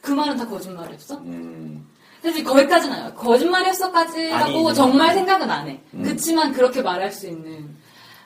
[0.00, 1.16] 그 말은 다 거짓말이었어?
[1.18, 1.86] 음.
[2.22, 3.14] 사실 거기까지는 아니야.
[3.14, 5.80] 거짓말이었어까지 아니, 하고 이제- 정말 생각은 안 해.
[5.94, 6.02] 음.
[6.02, 7.74] 그치만 그렇게 말할 수 있는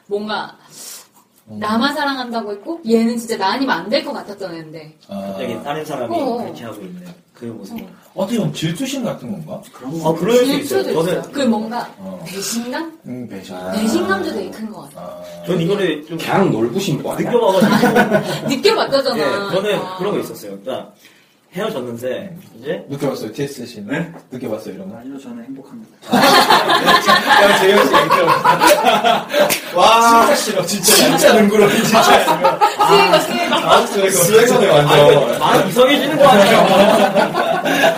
[0.07, 0.57] 뭔가
[1.47, 6.17] 나만 사랑한다고 했고 얘는 진짜 나 아니면 안 될 것 같았던 애인데 갑자기 다른 사람이
[6.17, 6.37] 어.
[6.39, 7.85] 그렇게 하고 있는 그 모습이.
[8.15, 9.61] 어떻게 보면 질투심 같은 건가?
[9.73, 10.09] 그런 거.
[10.09, 10.83] 어, 그럴 수 있어요.
[10.85, 11.33] 질투도 저는 있어요.
[11.33, 12.23] 그 뭔가 어.
[12.25, 12.99] 배신감?
[13.07, 13.57] 음, 배신.
[13.73, 15.21] 배신감도 되게 큰 것 같아.
[15.45, 17.29] 전 이거를 좀 그냥 놀부신 거 아니야?
[17.31, 18.49] 느껴봐가지고.
[18.49, 19.19] 느껴봤다잖아.
[19.19, 19.97] 예, 저는 아.
[19.99, 20.59] 그런 거 있었어요.
[20.61, 20.93] 그러니까
[21.55, 23.87] 헤어졌는데 이제 느껴봤어요, TS 씨는?
[23.87, 24.13] 네?
[24.33, 24.97] 느껴봤어요, 이런 거?
[24.99, 25.93] 아니요, 저는 행복합니다.
[26.13, 29.27] 야, 재현 씨 느껴봤어.
[29.77, 30.95] 와, 진짜 싫어, 진짜.
[30.97, 32.03] 진짜 능구러, 진짜.
[32.03, 33.55] 스웨거 스웨거.
[33.55, 34.11] 아, 스웨거.
[34.11, 35.39] 스웨거네, 완전.
[35.39, 36.59] 마음 이상해지는 거 아니에요?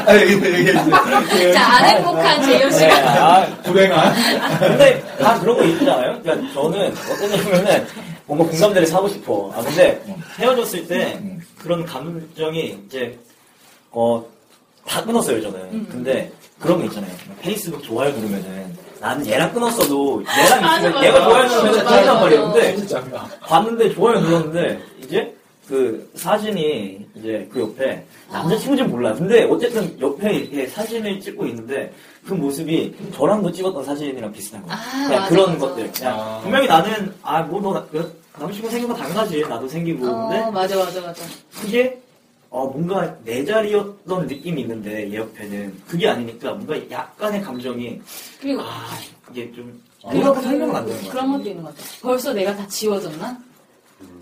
[0.06, 1.52] 아, 얘기, 얘기해주세요.
[1.54, 2.94] 자, 안 행복한 재현 네, 씨가.
[3.36, 4.14] 아, 불행한.
[4.60, 6.20] 근데 다 그런 거 있잖아요.
[6.22, 7.86] 그러니까 저는 어떠냐면은
[8.26, 9.52] 뭔가 공감대를 사고 싶어.
[9.56, 10.02] 아 근데
[10.38, 11.18] 헤어졌을 때
[11.58, 13.18] 그런 감정이 이제
[13.96, 14.22] 어
[14.86, 15.58] 다 끊었어요 저는.
[15.72, 15.88] 음.
[15.90, 16.30] 근데
[16.60, 17.10] 그런 거 있잖아요.
[17.42, 21.06] 페이스북 좋아요 누르면은 나는 얘랑 끊었어도 얘랑 맞아, 있으면 맞아.
[21.08, 22.20] 얘가 좋아요 누르면 맞아, 짜증난 맞아.
[22.20, 22.52] 말이에요.
[22.52, 23.04] 근데 진짜.
[23.40, 25.34] 봤는데 좋아요 눌렀는데 이제
[25.66, 29.12] 그 사진이 이제 그 옆에 남자친구인지 몰라.
[29.14, 31.92] 근데 어쨌든 옆에 이렇게 사진을 찍고 있는데
[32.24, 34.76] 그 모습이 저랑도 찍었던 사진이랑 비슷한 거예요.
[34.78, 35.58] 아, 그냥 맞아, 그런 맞아.
[35.66, 35.92] 것들.
[35.92, 36.40] 그냥 아.
[36.42, 37.84] 분명히 나는 아 뭐 너
[38.38, 39.40] 남자친구 생긴 거 당연하지.
[39.48, 40.00] 나도 생기고.
[40.02, 41.22] 근데 어, 맞아, 맞아, 맞아.
[41.60, 42.00] 그게
[42.50, 48.00] 어 뭔가 내 자리였던 느낌이 있는데 얘 옆에는 그게 아니니까 뭔가 약간의 감정이
[48.40, 48.98] 그리고 아
[49.30, 51.10] 이게 좀 그렇게 설명은 안 되는 거야.
[51.12, 51.88] 그런 것도 있는 것 같아.
[52.02, 53.38] 벌써 내가 다 지워졌나?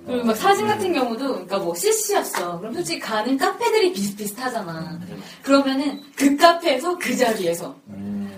[0.06, 2.58] 그리고 막 사진 같은 경우도, 그러니까 뭐 CC였어.
[2.60, 5.00] 그럼 솔직히 가는 카페들이 비슷비슷하잖아.
[5.42, 7.74] 그러면은 그 카페에서 그 자리에서,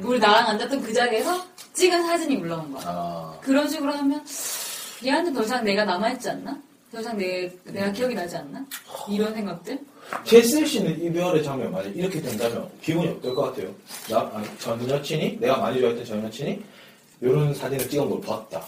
[0.02, 1.44] 우리 나랑 앉았던 그 자리에서
[1.74, 2.84] 찍은 사진이 올라온 거야.
[2.86, 3.38] 아.
[3.40, 4.24] 그런 식으로 하면,
[5.04, 6.56] 얘한테 더 이상 내가 남아있지 않나?
[6.96, 8.64] 더 이상 내, 내가 기억이 나지 않나?
[9.10, 9.78] 이런 생각들?
[10.24, 13.68] 제슬 씨는 이별의 장면 만약 이렇게 된다면 기분이 어떨 것 같아요?
[14.08, 16.58] 나, 아니, 전 여친이, 내가 많이 좋아했던 전 여친이
[17.20, 18.66] 이런 사진을 찍은 걸 봤다.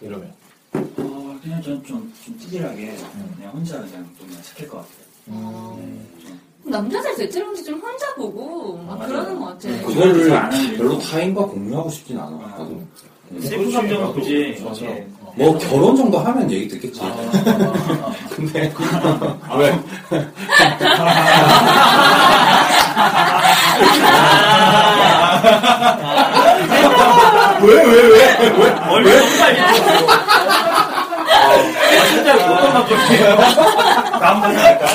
[0.00, 0.32] 이러면.
[0.72, 2.96] 어, 그냥 저는 좀, 좀 찌질하게
[3.36, 5.78] 그냥 혼자 그냥 좀 착할 것 같아요.
[6.64, 9.08] 남자들 대체로는 좀 혼자 보고, 막 맞아요.
[9.08, 9.68] 그러는 것 같아.
[9.86, 12.38] 그거를 안 하는 별로 타인과 공유하고 싶진 않아.
[12.38, 12.82] 나도.
[13.40, 14.84] 슬픈 감정은 굳이 맞아.
[14.86, 17.00] 이렇게 뭐 결혼 정도 하면 얘기 듣겠지.
[18.34, 18.72] 근데
[19.58, 19.78] 왜?
[27.62, 28.48] 왜, 왜, 왜?
[28.48, 28.70] 왜?
[28.88, 29.60] 멀리 너무 빨리
[31.38, 33.36] 아, 진짜 그것만 볼게요.
[34.20, 34.86] 다음번에 할까?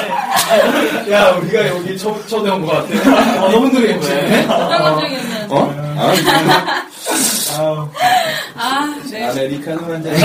[1.11, 3.45] 야, 우리가 여기 초, 초대한 것 같아.
[3.45, 4.45] 어, 너무 느리게 보시네.
[4.45, 5.47] 어떤 감정이었냐면.
[5.51, 5.73] 어?
[5.97, 6.13] 아,
[7.59, 9.25] 아, 네.
[9.29, 10.15] 아메리카노 한 잔.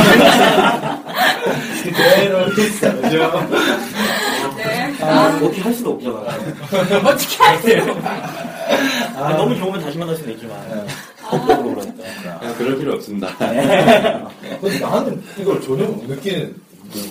[1.82, 3.48] 그대로 있어죠.
[4.56, 4.94] 네.
[5.02, 6.18] 아, 어떻게 할 수도 없잖아.
[7.08, 7.82] 어떻게 하세요?
[9.16, 10.56] 아, 너무 좋으면 다시 만날 수는 있지만.
[11.30, 12.38] 그러니까.
[12.40, 13.28] 아, 그럴 필요 없습니다.
[13.38, 16.54] 근데 나는 이걸 전혀 못 느끼는,
[16.92, 17.02] 뭐,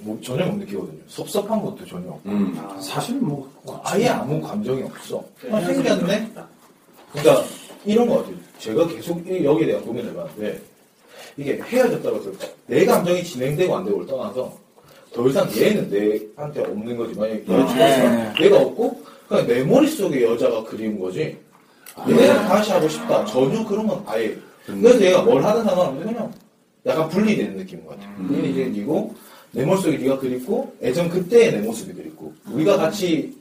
[0.00, 0.98] 뭐 전혀 못 느끼거든요.
[1.08, 2.20] 섭섭한 것도 전혀 없고.
[2.30, 3.48] 음, 사실 뭐
[3.84, 5.22] 아예 아무 감정이 없어.
[5.52, 6.30] 아, 생겼네?
[7.12, 7.44] 그러니까
[7.84, 8.34] 이런 거 같아요.
[8.58, 10.60] 제가 계속 이- 여기에 대한 고민을 해봤는데
[11.36, 12.32] 이게 헤어졌다고 해서
[12.66, 14.56] 내 감정이 진행되고 안 되고를 떠나서
[15.12, 17.14] 더 이상 얘는 내한테 없는 거지.
[17.14, 21.36] 만약에 여자가 내가 없고 그냥 내 머릿속에 여자가 그리운 거지.
[22.06, 23.24] 내가 다시 하고 싶다.
[23.26, 24.36] 전혀 그런 건 아예.
[24.66, 26.32] 그래서 얘가 뭘 하든 상관없는데 그냥
[26.86, 28.14] 약간 분리되는 느낌인 것 같아.
[28.16, 29.14] 분리 생기고
[29.52, 33.34] 내 머릿속에 네가 그립고 예전 그때의 내 모습이 그립고 우리가 같이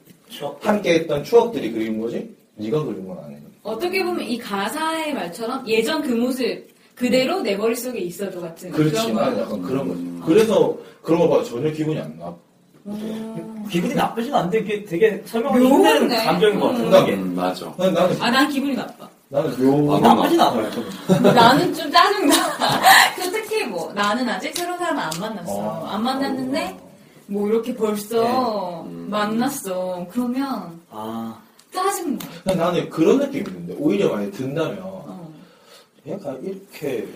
[0.61, 3.37] 함께 했던 추억들이 그리운 거지 네가 그린 건 아니야.
[3.67, 8.91] 어떻게 보면 이 가사의 말처럼 예전 그 모습 그대로 내 머릿속에 있어도 같은 그렇지.
[9.11, 9.41] 그런 나는 거.
[9.41, 10.25] 약간 그런 거지.
[10.25, 11.43] 그래서 그런 거 봐.
[11.43, 12.33] 전혀 기분이 안 나.
[13.69, 15.65] 기분이 나쁘진 않은데 이게 되게 설명하기.
[15.67, 16.85] 힘든 감정인 것 음.
[16.85, 17.03] 같아요.
[17.03, 17.13] 이게.
[17.15, 17.73] 음, 맞아.
[17.77, 19.07] 나는, 나는, 아, 난 기분이 나빠.
[19.29, 20.69] 나는 요, 아, 나쁘진 않아요.
[21.33, 22.33] 나는 좀 짜증나.
[23.17, 25.51] 그 특히 뭐, 나는 아직 새로운 사람을 안 만났어.
[25.53, 25.85] 어.
[25.91, 26.77] 안 만났는데,
[27.27, 30.07] 뭐 이렇게 벌써 만났어.
[30.09, 31.37] 그러면 아,
[31.83, 32.19] 짜증나.
[32.43, 35.33] 그냥 나는 그런 느낌이 있는데, 오히려 만약에 든다면, 어.
[36.05, 37.07] 얘가 이렇게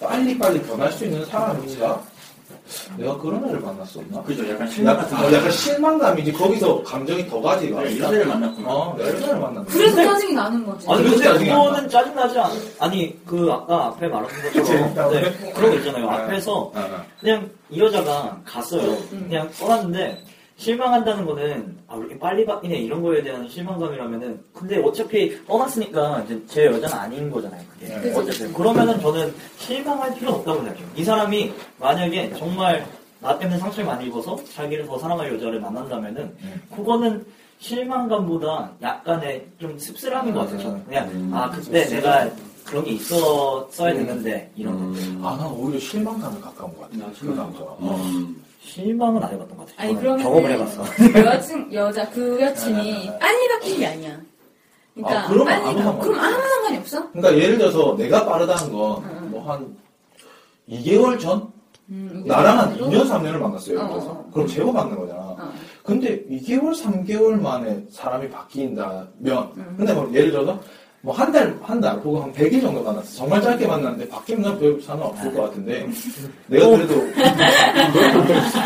[0.00, 2.02] 빨리빨리 변할 수 있는 사람인가?
[2.96, 4.22] 내가 그런 애를 만났었나?
[4.22, 4.48] 그죠.
[4.48, 6.32] 약간 실망 같은 어, 약간 실망감이지.
[6.32, 7.80] 거기서 감정이 더 가지가.
[7.80, 8.68] 내가 이런 애를 만났구나.
[8.72, 9.66] 어, 내가 이런 애를 만났네.
[9.68, 10.86] 그래서 짜증이 나는 거지.
[10.88, 15.76] 아니 근데 짜증이 그거는 짜증나지 않 아니 그 아까 앞에 말한 것처럼 네, 그런 거
[15.78, 17.04] 있잖아요 앞에서 어, 어.
[17.20, 20.24] 그냥 이 여자가 갔어요 그냥 떠났는데
[20.60, 26.66] 실망한다는 거는 아왜 이렇게 빨리 바뀌네 이런 거에 대한 실망감이라면은 근데 어차피 떠났으니까 이제 제
[26.66, 28.14] 여자는 아닌 거잖아요 그게 네.
[28.14, 32.86] 어쨌든 그러면은 저는 실망할 필요는 없다고 생각해요 이 사람이 만약에 정말
[33.20, 36.36] 나 때문에 상처를 많이 입어서 자기를 더 사랑할 여자를 만난다면은
[36.76, 37.24] 그거는
[37.58, 40.58] 실망감보다 약간의 좀 씁쓸함인 것 같아요.
[40.60, 41.30] 저는 그냥 음.
[41.34, 42.30] 아 그때 내가
[42.64, 44.78] 그런 게 있었어야 됐는데 이런
[45.20, 45.28] 거.
[45.28, 47.12] 아, 난 오히려 실망감에 가까운 것 같아.
[47.20, 47.76] 그 남자가.
[47.82, 48.42] 음.
[48.60, 49.88] 실망은 안 해봤던 것 같아요.
[49.88, 50.84] 아니 그러면 경험을 해봤어.
[51.24, 54.20] 여친 여자 그 여친이 빨리 바뀐 게 아니야.
[54.94, 57.10] 그러니까 아, 빨리 아무 바- 상관 그럼 아무 상관이 없어?
[57.12, 59.76] 그러니까 예를 들어서 내가 빠르다는 건뭐한
[60.68, 61.48] 2개월 전?
[61.88, 63.74] 음, 나랑 한 이거 2년, 3년을 만났어요.
[63.74, 64.10] 예를 어, 들어서.
[64.10, 64.30] 어.
[64.32, 65.52] 그럼 제법 만난 거잖아.
[65.82, 69.74] 근데 2개월, 3개월 만에 사람이 바뀐다면, 음.
[69.76, 70.60] 근데 뭐 예를 들어서
[71.02, 73.16] 뭐 한 달, 한 달, 혹은 한 100일 정도 만났어.
[73.16, 75.88] 정말 짧게 만났는데 바뀌면 난별 상관없을 것 같은데,
[76.48, 76.94] 내가 그래도,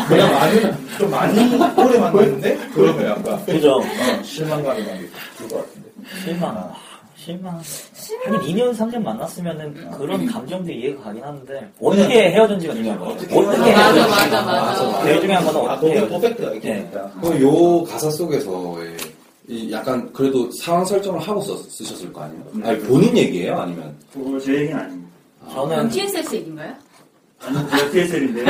[0.09, 0.61] 내가 많이,
[0.97, 1.39] 좀 많이
[1.77, 3.75] 오래 만났는데, 그러면 약간, 그죠.
[3.77, 3.83] 어,
[4.23, 4.99] 실망감이 많이
[5.37, 5.89] 들 것 같은데.
[6.23, 6.49] 실망.
[6.57, 6.73] 아,
[7.15, 7.61] 실망.
[8.25, 13.13] 하긴 2년, 3년 만났으면은 그런 감정도 이해가 가긴 하는데 어떻게 헤어졌는지가 중요한 거예요.
[13.13, 14.09] 어떻게 맞아, 헤어졌는지.
[14.09, 15.03] 맞아, 맞아.
[15.03, 16.27] 제일 중요한 거는 아, 어떻게 그게 헤어졌는지.
[16.35, 17.11] 퍼펙트가 있겠다.
[17.21, 18.97] 그럼 요 가사 속에서의
[19.47, 22.43] 이 약간 그래도 상황 설정을 하고 썼, 쓰셨을 거 아니에요?
[22.63, 23.59] 아니 본인 얘기예요?
[23.59, 23.95] 아니면?
[24.11, 25.11] 그거 제 얘기는 아닙니다.
[25.53, 26.73] 그럼 TSS 얘기인가요?
[27.39, 28.45] 아니, 제가 TSL인데.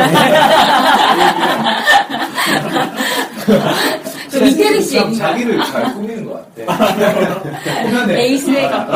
[4.40, 5.18] 그 이태리 씨?
[5.18, 7.84] 자기를 잘 꾸미는 것 같아.
[7.84, 8.22] 꾸며내.
[8.24, 8.88] 에이스레가.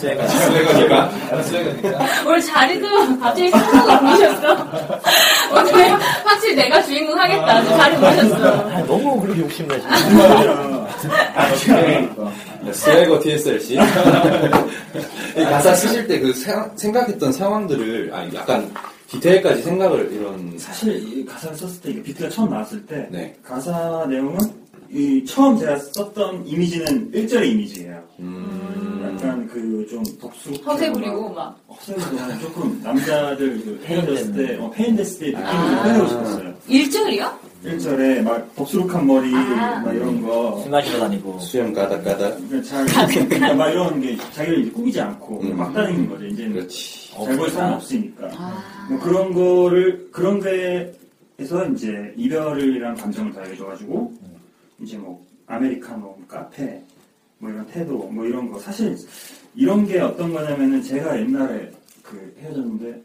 [0.00, 1.10] 제가 슬래거니까.
[1.42, 1.98] 슬래거니까.
[2.26, 2.86] 오늘 자리도
[3.20, 4.66] 갑자기 상상을 옮기셨어.
[5.52, 5.92] 오늘
[6.24, 7.64] 확실히 내가 주인공 하겠다.
[7.76, 8.46] 자리 옮기셨어.
[8.46, 9.84] 아, 너무 그렇게 욕심내지.
[12.62, 13.74] 네, swagger TSLC.
[13.74, 16.34] 이 가사 쓰실 때 그
[16.76, 18.70] 생각했던 상황들을 아니 약간
[19.10, 23.36] 디테일까지 생각을 이런 사실 이 가사를 썼을 때, 이게 비트가 처음 나왔을 때, 네.
[23.42, 24.38] 가사 내용은
[24.92, 28.02] 이 처음 제가 썼던 이미지는 1절의 이미지예요.
[28.20, 29.16] 음.
[29.16, 31.56] 약간 그좀 독수 허세 부리고 막.
[31.68, 35.52] 허세 부리고 조금 남자들 그 헤어졌을 때 어, 페인됐을 때 느낌을 아.
[35.52, 36.54] 좀 표현하고 싶었어요.
[36.68, 37.32] 1절이요?
[37.64, 39.80] 1절에 막 덥수룩한 머리 아.
[39.84, 41.38] 막 이런 거술 마시러 다니고.
[41.38, 42.36] 수염 가닥가닥.
[42.48, 45.56] 그러니까 잘 그러니까 막 이런 게 자기를 이제 꾸미지 않고 음.
[45.56, 46.26] 막 다니는 거죠.
[46.26, 46.99] 이제는 그렇지.
[47.12, 48.30] 잘볼 사람 없으니까.
[48.36, 48.86] 아.
[48.88, 54.12] 뭐 그런 거를 그런 데에서 이제 이별이라는 감정을 더해줘가지고
[54.80, 56.82] 이제 뭐 아메리카노, 카페,
[57.38, 58.96] 뭐 이런 태도, 뭐 이런 거 사실
[59.54, 61.70] 이런 게 어떤 거냐면은 제가 옛날에
[62.02, 63.02] 그 헤어졌는데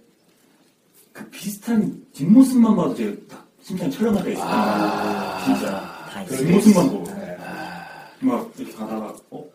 [1.11, 4.49] 그 비슷한 뒷모습만 봐도 제가 딱 심장이 철렁할 때가 있어요.
[4.49, 5.43] 아.
[5.45, 5.71] 진짜
[6.11, 6.37] 다 그.
[6.37, 7.37] 뒷모습만 보고 네.
[8.19, 9.45] 막 이렇게 가다가 어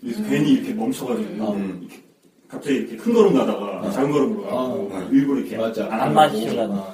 [0.00, 1.80] 그래서 괜히 이렇게 멈춰가지고 음.
[1.82, 2.02] 이렇게
[2.48, 3.90] 갑자기 이렇게 큰 걸음 가다가 어.
[3.90, 4.56] 작은 걸음으로 가고
[4.92, 5.08] 어.
[5.12, 5.84] 일부러 이렇게 맞아.
[5.86, 6.84] 안안 하고 마시려고.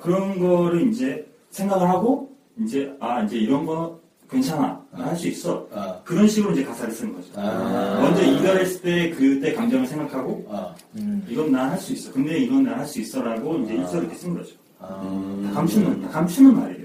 [0.00, 6.00] 그런 거를 이제 생각을 하고 이제 아 이제 이런 거 괜찮아 할수 있어 아.
[6.04, 7.28] 그런 식으로 이제 가사를 쓰는 거죠.
[7.36, 7.98] 아.
[8.00, 10.74] 먼저 이별했을 때 그때 감정을 생각하고 아.
[10.96, 11.24] 음.
[11.28, 12.10] 이건 난 할 수 있어.
[12.12, 14.54] 근데 이건 난 할 수 있어라고 이제 일절 이렇게 쓴 거죠.
[14.80, 15.50] 다 음.
[15.54, 16.82] 감추는 다 감추는 말이에요.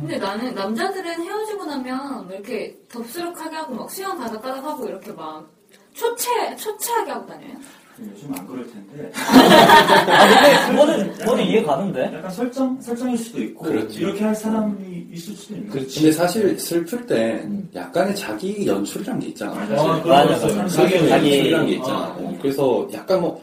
[0.00, 5.46] 근데 나는 남자들은 헤어지고 나면 뭐 이렇게 덥수룩하게 하고 막 수영 가닥가닥 하고 이렇게 막
[5.94, 7.52] 초췌, 초췌하게 하고 다녀요?
[8.00, 12.12] 요즘 안 그럴 텐데 아, 근데 그거는, 그거는 이해 가는데?
[12.16, 14.00] 약간 설정 설정일 수도 있고 그렇지.
[14.00, 15.86] 이렇게 할 사람이 있을 수도 있는 거죠.
[15.94, 19.52] 근데 사실 슬플 때 약간의 자기 연출이란 게 있잖아.
[19.52, 20.68] 어, 맞아, 그런 거 맞아.
[20.68, 21.98] 자기 연출이란 게 있잖아.
[22.08, 22.16] 어.
[22.18, 23.40] 어, 그래서 약간 뭐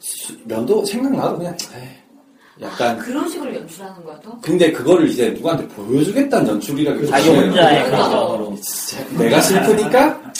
[0.00, 1.88] 수- 면도 생각나도 그냥 에이,
[2.60, 4.36] 약간 그런 식으로 연출하는 거야, 또?
[4.40, 8.02] 근데 그거를 이제 누구한테 보여주겠다는 연출이라기 자기 혼자의 그렇죠.
[8.02, 8.56] 감정으로.
[9.16, 10.32] 내가 슬프니까 아,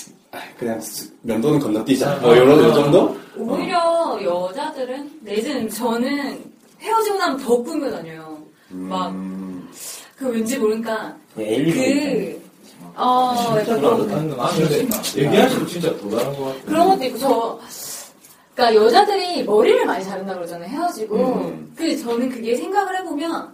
[0.62, 2.16] 그냥 스- 면도는 건너뛰자.
[2.22, 3.16] 뭐 이런 요 정도?
[3.36, 6.38] 오히려 여자들은, 내지는 저는
[6.80, 8.38] 헤어지고 나면 더 꾸며 다녀요.
[8.68, 9.68] 막, 음,
[10.16, 11.40] 그 왠지 모르니까, 그.
[11.42, 12.42] 그,
[12.94, 14.36] 어, 약간 그런, 나는
[14.68, 16.58] 근데 얘기할수록 진짜 더 다른 것 같아.
[16.66, 17.60] 그런 것도 있고, 저,
[18.54, 21.16] 그러니까 여자들이 머리를 많이 자른다고 그러잖아요, 헤어지고.
[21.16, 21.72] 음.
[21.76, 23.48] 근데 저는 그게 생각을 해보면,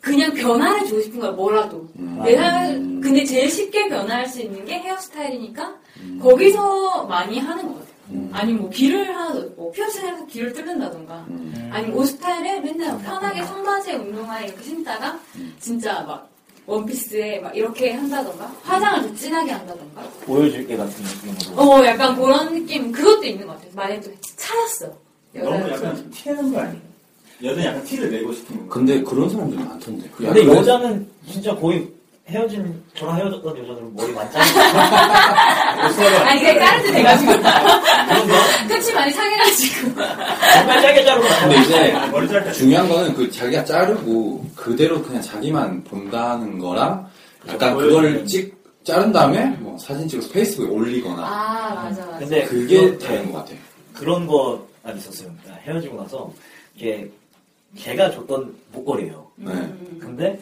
[0.00, 1.88] 그냥 변화를 주고 싶은 거야, 뭐라도.
[1.98, 2.20] 음.
[2.24, 5.74] 내 삶, 근데 제일 쉽게 변화할 수 있는 게 헤어스타일이니까,
[6.20, 7.86] 거기서 많이 하는 것 같아요.
[8.10, 8.30] 음.
[8.32, 11.24] 아니면 뭐 귀를 하나, 뭐 피어싱 해서 귀를 뚫는다던가.
[11.28, 11.70] 음.
[11.72, 15.18] 아니면 옷 스타일을 맨날 편하게 청바지에 운동화에 이렇게 신다가,
[15.58, 16.30] 진짜 막,
[16.66, 20.02] 원피스에 막 이렇게 한다던가, 화장을 더 진하게 한다던가.
[20.24, 21.62] 보여줄게 같은 느낌으로.
[21.62, 23.70] 어, 약간 그런 느낌, 그것도 있는 것 같아요.
[23.74, 24.92] 만약에 또 차였어.
[25.34, 25.70] 너무.
[25.70, 26.86] 약간 티내는 거 아니에요?
[27.42, 28.74] 여자는 약간 티를 내고 싶은 거.
[28.74, 30.08] 근데 그런 사람들이 많던데.
[30.16, 31.86] 그 근데 여자는 진짜 거의
[32.28, 34.44] 헤어진, 저랑 헤어졌던 여자들은 머리 많잖아.
[36.28, 37.32] 아니, 그게 까르트 돼가지고.
[38.68, 39.88] 끝이 많이 상해가지고.
[39.94, 45.84] 정말 짧게 자르고 근데 이제 머리 짧게 중요한 거는 그 자기가 자르고 그대로 그냥 자기만
[45.84, 47.08] 본다는 거랑
[47.48, 52.18] 약간 그거를 찍 자른 다음에 뭐 사진 찍어서 페이스북에 올리거나 아, 맞아, 맞아.
[52.18, 53.52] 근데 그게 다른 것 같아.
[53.94, 55.30] 그런 거가 있었어요.
[55.42, 56.32] 그러니까 헤어지고 나서
[56.74, 57.08] 이게
[57.76, 59.26] 걔가 줬던 목걸이에요.
[59.36, 59.52] 네.
[59.52, 59.98] 음.
[60.00, 60.40] 근데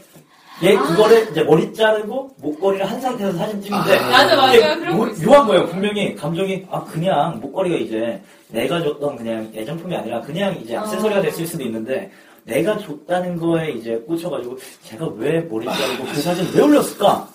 [0.63, 4.55] 얘 그거를 이제 머리 자르고 목걸이를 한 상태에서 사진 찍는데 아, 맞아, 맞아요.
[4.59, 5.27] 이게 그런 뭐- 거 있어.
[5.31, 5.67] 묘한 거예요.
[5.67, 11.47] 분명히 감정이 아 그냥 목걸이가 이제 내가 줬던 그냥 애정품이 아니라 그냥 이제 액세서리가 됐을
[11.47, 12.11] 수도 있는데
[12.45, 17.27] 내가 줬다는 거에 이제 꽂혀가지고 제가 왜 머리 자르고 그 사진 왜 올렸을까?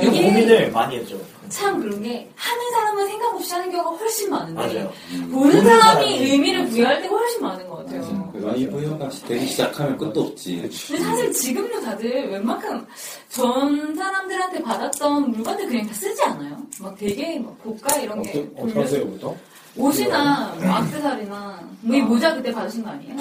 [0.00, 1.16] 이런 이게- 고민을 많이 했죠.
[1.48, 4.92] 참 그런 게 하는 사람은 생각 없이 하는 경우가 훨씬 많은데 맞아요.
[5.30, 8.21] 보는 사람이 의미를 부여할 때가 훨씬 많은 것 같아요.
[8.56, 10.56] 이 부여가 되기 시작하면 끝도 없지.
[10.88, 12.86] 근데 사실 지금도 다들 웬만큼
[13.28, 16.56] 전 사람들한테 받았던 물건들 그냥 다 쓰지 않아요?
[16.80, 19.36] 막 되게 막 고가 이런 게 어떻게 하세요, 보통?
[19.76, 23.14] 옷이나 뭐 악세사리나 뭐 이 모자 그때 받으신 거 아니에요?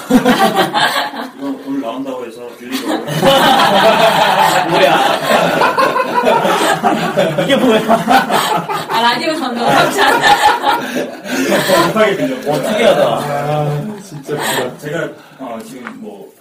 [1.37, 2.93] 이거 오늘 나온다고 해서 빌린 거.
[7.43, 7.81] 이게 뭐야?
[8.89, 10.19] 아 라디오 전도 깜짝
[11.87, 12.39] 급하게 빌려.
[12.41, 13.03] 특이하다.
[13.03, 14.77] 아, 진짜.
[14.77, 15.09] 제가
[15.39, 16.31] 어, 지금 뭐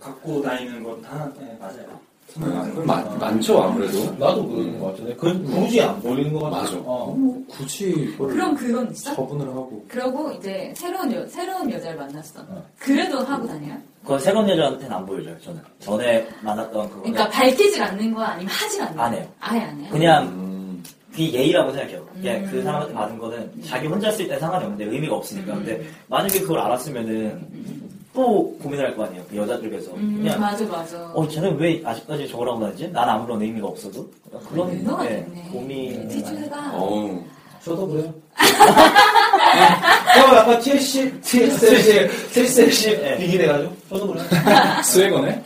[0.00, 2.00] 갖고 다니는 건다 네, 맞아요.
[2.38, 4.04] 음, 많, 많죠, 아무래도.
[4.16, 5.14] 나도 그런 것 같은데.
[5.16, 6.62] 그 굳이 안 보이는 것 같아.
[6.62, 6.76] 맞아.
[6.84, 7.14] 어.
[7.16, 9.14] 뭐 굳이 그걸 그럼 그건 있어?
[9.14, 9.84] 처분을 하고.
[9.88, 12.40] 그러고 이제 새로운 여, 새로운 여자를 만났어.
[12.78, 13.76] 그래도 하고 다녀요?
[14.02, 15.38] 그건 새로운 여자한테는 안 보여줘요.
[15.40, 17.02] 저는 전에 만났던 그거.
[17.02, 19.06] 그러니까 밝히질 않는 거야 아니면 하질 않는 거야?
[19.06, 19.28] 안 해요.
[19.40, 19.88] 아예 안 해요?
[19.90, 22.06] 그냥 음, 그게 예의라고 생각해요.
[22.14, 22.48] 그냥 음.
[22.50, 25.54] 그 사람한테 받은 거는 자기 혼자 쓸 때 상관이 없는데 의미가 없으니까.
[25.54, 27.46] 근데 만약에 그걸 알았으면은
[28.12, 29.22] 또 고민할 거 아니에요.
[29.30, 30.98] 그 여자들에서 음, 그냥 맞아 맞아.
[31.14, 32.88] 어 쟤는 왜 아직까지 저걸 하고 다니지?
[32.88, 34.10] 난 아무런 의미가 없어도
[34.48, 34.68] 그런
[35.02, 35.24] 네.
[35.52, 36.08] 고민.
[36.08, 37.22] 티주가 어우.
[37.62, 38.12] 저도 그래요.
[40.14, 43.18] 저 약간 TSC, TSC, TSC 네.
[43.18, 43.76] 비기돼가지고.
[43.90, 44.24] 저도 그래요.
[44.82, 45.44] 스웨거네?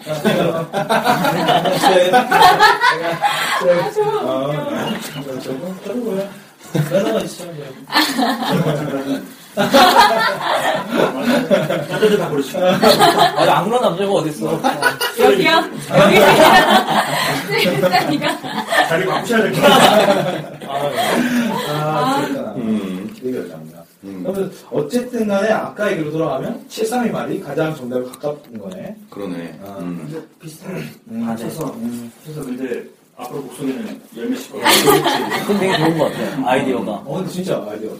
[5.21, 5.41] 저도,
[5.83, 6.29] 저도 그래요.
[7.25, 7.69] 있으면 돼요.
[11.89, 12.59] 남자들 다 그렇죠.
[12.67, 14.61] 아니 안 그런 남자가 어딨어?
[15.21, 15.51] 여기요?
[15.99, 16.17] 여기
[17.89, 18.39] 세니까
[18.89, 20.55] 자리 바꾸셔야 될 것 같아요.
[21.71, 22.53] 아, 그러니까.
[22.57, 23.15] 음.
[23.23, 23.83] 이게 여자입니다.
[24.05, 24.23] 음.
[24.23, 28.97] 그러면 어쨌든 간에 아까 얘기로 돌아가면 732 말이 가장 정답에 가깝은 거네.
[29.11, 29.61] 그러네.
[29.65, 29.77] 아.
[29.81, 30.07] 음.
[30.11, 30.75] 근데 비슷한
[31.09, 31.21] 음.
[31.27, 31.75] 맞춰서
[32.23, 32.85] 그래서 근데
[33.17, 34.59] 앞으로 목소리는 열매씩 거.
[35.41, 36.47] 그건 되게 좋은 것 같아요.
[36.47, 36.93] 아이디어가.
[36.93, 37.97] 어, 근데 진짜 아이디어가.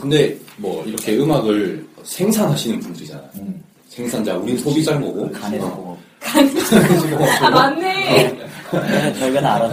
[0.00, 3.28] 근데 뭐 이렇게 음악을 생산하시는 분들이잖아요.
[3.36, 3.62] 음.
[3.88, 5.30] 생산자, 우린 소비자인 거고.
[5.32, 5.70] 간에서 어.
[5.76, 5.98] 보고.
[7.42, 8.38] 아 맞네.
[8.72, 9.70] 네, 저희가 알아요.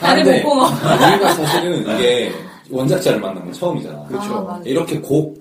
[0.00, 0.52] 다들 근데 못.
[0.62, 2.32] 우리가 사실은 이게
[2.70, 4.04] 원작자를 만난 건 처음이잖아.
[4.04, 4.48] 그렇죠.
[4.48, 4.60] 아.
[4.64, 5.40] 이렇게 곡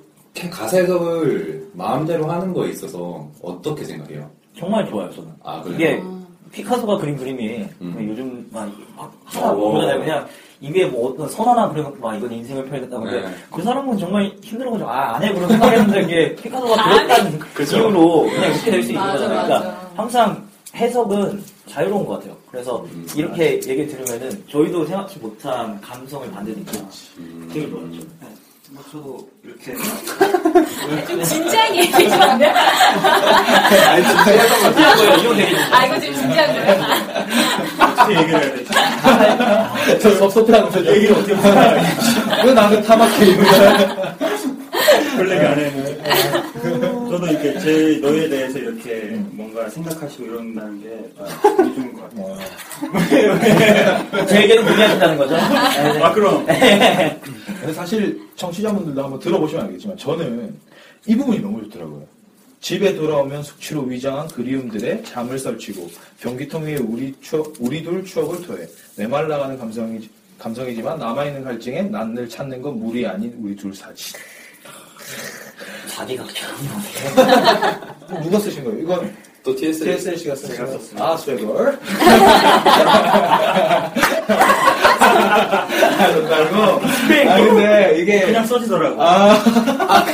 [0.52, 4.30] 가사 해석을 마음대로 하는 거에 있어서 어떻게 생각해요?
[4.58, 5.30] 정말 좋아요 저는.
[5.44, 5.76] 아, 그래요?
[5.78, 6.04] 이게
[6.52, 8.08] 피카소가 그린 그림이 음.
[8.10, 9.56] 요즘 막, 막 하다 어.
[9.56, 10.00] 보잖아요.
[10.00, 10.28] 그냥
[10.62, 13.36] 입에 뭐 어떤 선 하나 그려놓고 막 이건 인생을 표현했다고 근데 네.
[13.52, 17.78] 그 사람은 정말 힘들어가지고 아, 안 해 그런 생각했는데 이게 피카소가 그렸다는 그쵸.
[17.78, 19.44] 이유로 그냥 이렇게 될 수 있는 거잖아요.
[19.46, 22.36] 그러니까 항상 해석은 자유로운 것 같아요.
[22.52, 26.30] 그래서 음, 이렇게 얘기 들으면은 저희도 생각지 못한 감성을
[27.20, 27.50] 음.
[27.54, 27.90] 되게 좋아요.
[28.72, 29.76] 뭐 저도 이렇게
[31.08, 32.52] 좀 진지하게 얘기해 주면 안 돼요?
[33.90, 34.44] 아니 진짜 거예요.
[35.18, 36.84] 이거 되게 아 이거 지금 진지한 거예요?
[37.80, 38.70] 어떻게 얘기를 해야 되지?
[40.02, 40.96] 저 섭섭해하는 표정.
[40.96, 41.88] 얘기를 어떻게 해야 되지?
[42.46, 43.44] 왜 나한테 타박해, 이거.
[45.18, 46.99] 블랙 안 해.
[47.20, 50.90] 저도 이렇게 제 너에 대해서 이렇게 뭔가 생각하시고 이런다는 게
[51.58, 52.38] 되게 좋은 것 같아요.
[54.26, 55.36] 저에게는 무리하신다는 거죠.
[55.36, 60.56] 아 그럼 근데 사실 청취자분들도 한번 들어보시면 알겠지만 저는
[61.08, 62.08] 이 부분이 너무 좋더라고요.
[62.62, 65.90] 집에 돌아오면 숙취로 위장한 그리움들의 잠을 설치고
[66.22, 68.66] 변기통 위에 우리 추억, 우리 둘 추억을 토해
[68.98, 74.18] 메말라가는 감성이, 감성이지만 남아있는 갈증엔 난늘 찾는 건 물이 아닌 우리 둘 사진.
[76.00, 76.40] 자기가 그냥
[78.24, 78.80] 누가 쓰신 거예요?
[78.80, 79.98] 이건 또 TSL.
[79.98, 80.80] TSLC가 쓰신 제가 거예요?
[80.80, 81.06] 썼습니다.
[81.10, 81.80] 아, 스웨걸.
[86.00, 86.58] 아, 농담이고.
[87.30, 88.22] 아, 근데 이게.
[88.28, 89.02] 그냥 써지더라고.
[89.02, 89.34] 아.
[89.34, 90.06] 아,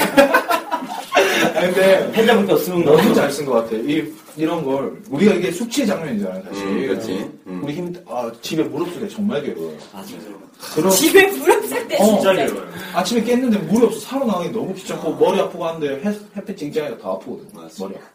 [1.85, 2.11] 근데.
[2.11, 3.75] 팬자분께 없으면 너무 잘 쓴 것 같아.
[3.75, 4.03] 이,
[4.37, 5.01] 이런 걸.
[5.09, 6.67] 우리가 이게 숙취의 장면이잖아요, 사실.
[6.67, 7.31] 음, 그렇지.
[7.47, 7.61] 음.
[7.63, 9.77] 우리 힘, 아, 집에 무릎 쓸 때 정말 괴로워요.
[9.93, 10.45] 맞아요.
[10.75, 12.05] 그런, 집에 무릎 쓸때 어.
[12.05, 12.69] 진짜 진짜 괴로워요.
[12.93, 17.47] 아침에 깼는데 물이 없어 살아나가기 너무 귀찮고 머리 아프고 하는데 햇, 햇빛 찡찡하니까 다 아프거든.
[17.53, 17.83] 맞아.
[17.83, 18.05] 머리 아파.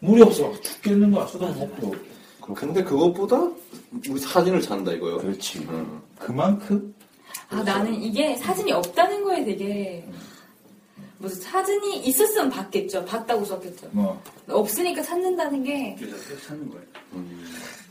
[0.00, 0.52] 물이 없어.
[0.60, 1.26] 죽겠는 거야.
[1.26, 1.94] 수도 먹고.
[2.54, 3.40] 근데 그것보다
[4.10, 5.18] 우리 사진을 찾는다 이거요.
[5.18, 5.60] 그렇지.
[5.60, 6.00] 음.
[6.18, 6.92] 그만큼
[7.50, 10.04] 아 나는 이게 사진이 없다는 거에 되게
[11.22, 13.04] 무슨 사진이 있었으면 봤겠죠.
[13.04, 13.88] 봤다고 썼겠죠.
[13.92, 16.84] 뭐 없으니까 찾는다는 게 그래서 계속 찾는 거예요.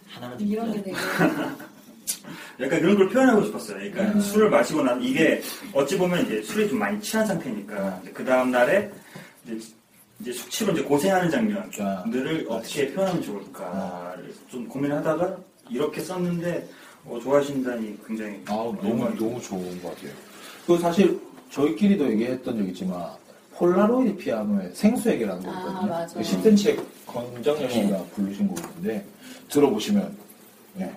[0.10, 0.98] 하나는 이런 게 되게
[2.60, 3.92] 약간 그런 걸 표현하고 싶었어요.
[3.92, 5.42] 그러니까 술을 마시고 난 이게
[5.74, 8.92] 어찌 보면 이제 술이 좀 많이 취한 상태니까 그 다음 날에
[9.46, 9.66] 이제,
[10.20, 15.38] 이제 숙취로 이제 고생하는 장면들을 어떻게 표현하면 좋을까를 좀 고민하다가
[15.70, 16.68] 이렇게 썼는데
[17.06, 20.12] 어, 좋아하신다니 굉장히 아, 너무 너무 좋은 것 같아요.
[20.68, 21.20] 그 사실
[21.50, 23.10] 저희끼리도 얘기했던 적 있지만
[23.62, 25.92] 폴라로이드 피아노의 생수에게라는 아, 곡이거든요.
[25.92, 26.14] 맞아.
[26.16, 29.06] 그 10cm의 건정열 씨가 부르신 곡인데
[29.50, 30.18] 들어보시면
[30.74, 30.92] 네.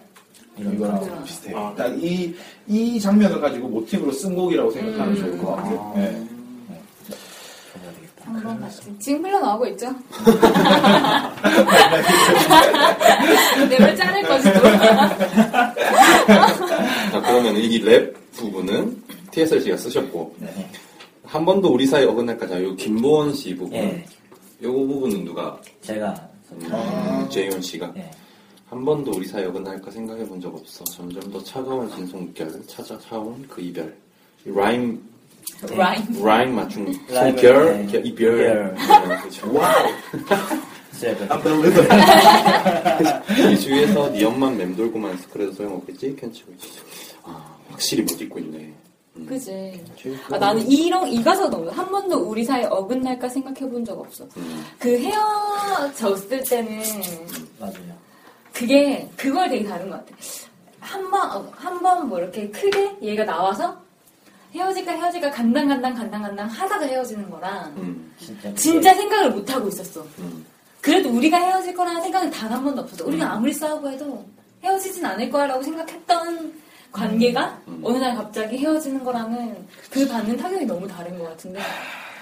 [0.56, 1.24] 이거랑.
[1.24, 1.58] 비슷해요.
[1.58, 2.34] 아, 딱 이,
[2.66, 5.20] 이 장면을 가지고 모티브로 쓴 곡이라고 생각하면 음.
[5.20, 5.92] 좋을 것 같아요.
[5.94, 6.26] 네.
[8.24, 8.80] 한번 같이.
[8.98, 9.94] 지금 흘러나오고 있죠?
[13.68, 14.62] 내가 자를 거지도.
[14.62, 15.14] 자,
[17.20, 20.48] 그러면 이 랩 부분은 TSLC가 쓰셨고 네.
[21.35, 24.07] 한 번도 우리 사이 어긋날까 자, 요 김보원 씨 부분, 예.
[24.62, 26.14] 요거 부분은 누가 제가
[26.53, 28.09] 음, 재윤 씨가 예.
[28.70, 30.85] 한 번도 우리 사이 어긋날까 생각해 본 적 없어.
[30.85, 33.93] 점점 더 차가워진 손결 찾아차온 그 이별.
[34.47, 35.02] 이 rhyme
[35.76, 36.22] rhyme.
[36.22, 36.68] Rhyme을,
[37.09, 37.99] 손결 네.
[38.05, 38.07] 이별.
[38.07, 38.76] 이별.
[39.52, 39.88] Wow.
[41.01, 41.35] 제가
[43.53, 46.14] 이 주위에서 네 엄만 맴돌고만 해서 그래도 소용없겠지?
[46.55, 46.78] 있지.
[47.24, 48.72] 아, 확실히 못 잊고 있네.
[49.16, 49.26] 음.
[49.26, 49.84] 그지.
[50.30, 54.24] 아, 나는 이런, 이 가사 너무, 한 번도 우리 사이 어긋날까 생각해 본 적 없어.
[54.36, 54.64] 음.
[54.78, 56.82] 그 헤어졌을 때는
[57.60, 57.94] 맞아요.
[58.52, 60.16] 그게, 그걸 되게 다른 것 같아.
[60.80, 63.76] 한 번, 어, 한번 뭐 이렇게 크게 얘가 나와서
[64.54, 68.12] 헤어질까 헤어질까 간당 간당 간당 간당 하다가 헤어지는 거랑 음.
[68.20, 70.04] 진짜 진짜 생각을 못 하고 있었어.
[70.18, 70.44] 음.
[70.80, 73.06] 그래도 우리가 헤어질 거라는 생각은 단 한 번도 없었어.
[73.06, 74.24] 우리가 아무리 싸우고 해도
[74.62, 76.52] 헤어지진 않을 거라고 생각했던
[76.95, 77.80] 관계가 음.
[77.82, 81.61] 어느 날 갑자기 헤어지는 거랑은 그 받는 타격이 너무 다른 것 같은데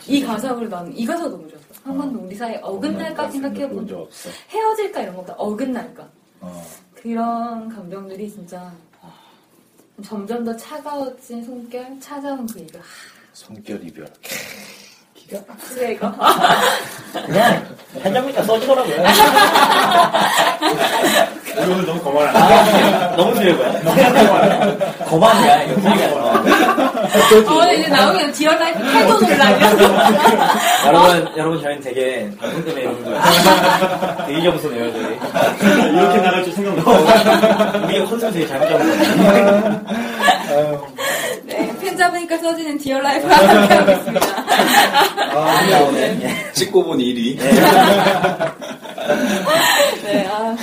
[0.07, 1.63] 이 가사를 나는 이 가사 너무 좋았어.
[1.85, 4.31] 한 번도 우리 사이 어긋날까 생각해 본 적 없어.
[4.49, 6.09] 헤어질까 이런 것보다 어긋날까
[6.41, 6.65] 어.
[6.95, 8.73] 그런 감정들이 진짜
[10.03, 12.81] 점점 더 차가워진 손결 찾아온 그 이별
[13.35, 14.07] 손결 이별.
[15.15, 16.11] 기가 빡치네 이거
[17.13, 18.97] 그냥 한 장면만 써주더라고요.
[21.59, 22.39] 오늘 너무 거만하다.
[22.39, 23.73] 아, 너무 거야.
[25.07, 26.23] 거만이야 이거 소리가.
[27.47, 29.71] 어 이제 나오면 디얼 라이프 태도 논란이야
[30.87, 33.21] 여러분 여러분 저희는 되게 방송 때문에 이러는 거예요.
[34.27, 35.19] 되게 겸손해요 저희.
[35.93, 37.85] 이렇게 나갈 줄 생각 못 하고.
[37.87, 39.83] 우리가 컨셉 되게 잘못 잡은 거예요.
[41.45, 44.27] 네, 펜 잡으니까 써지는 디얼 라이프와 함께하고 있습니다
[45.35, 46.51] 아, 나오네.
[46.55, 47.39] 찍고 보니 1위.
[50.13, 50.57] 네, 아,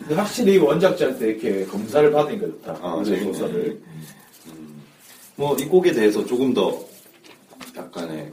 [0.00, 2.78] 근데 확실히 원작자한테 이렇게 검사를 받으니까 좋다.
[2.82, 3.24] 아, 그 저도.
[3.24, 3.80] 검사를.
[5.36, 6.80] 뭐이 곡에 대해서 조금 더
[7.76, 8.30] 약간의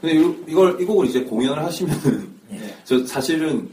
[0.00, 2.58] 근데 이- 이걸 이 곡을 이제 공연을 하시면은 예.
[2.84, 3.68] 저 사실은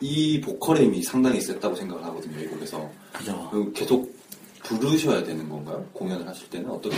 [0.00, 3.48] 이 보컬의 힘이 상당히 셌다고 생각을 하거든요 이 곡에서 그죠.
[3.50, 4.14] 그 계속
[4.62, 5.84] 부르셔야 되는 건가요?
[5.92, 6.96] 공연을 하실 때는 어떻게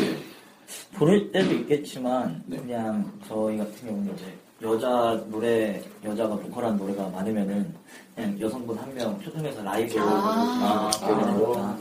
[0.95, 2.57] 부를 때도 있겠지만 네.
[2.57, 4.25] 그냥 저희 같은 경우는 이제
[4.63, 7.73] 여자 노래 여자가 보컬한 노래가 많으면은
[8.15, 10.89] 그냥 여성분 한 명 초청해서 라이브로 아.
[11.01, 11.77] 하게 되니까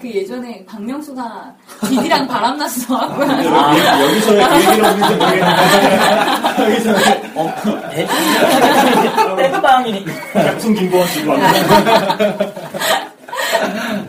[0.00, 1.54] 그 예전에 박명수가
[1.88, 6.64] 디디랑 바람났어 하고 아, 여기서 얘기를 하는지 모르겠는데.
[6.64, 6.90] 여기서
[7.36, 7.54] 어,
[7.92, 11.46] 대충 땡방이니까 작품 김보원 씨도 왔고.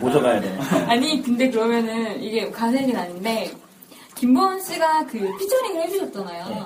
[0.00, 0.58] 모셔가야 되네.
[0.88, 3.52] 아니 근데 그러면은 이게 가사 얘기는 아닌데
[4.16, 6.62] 김보원 씨가 그 피처링을 해주셨잖아요 네.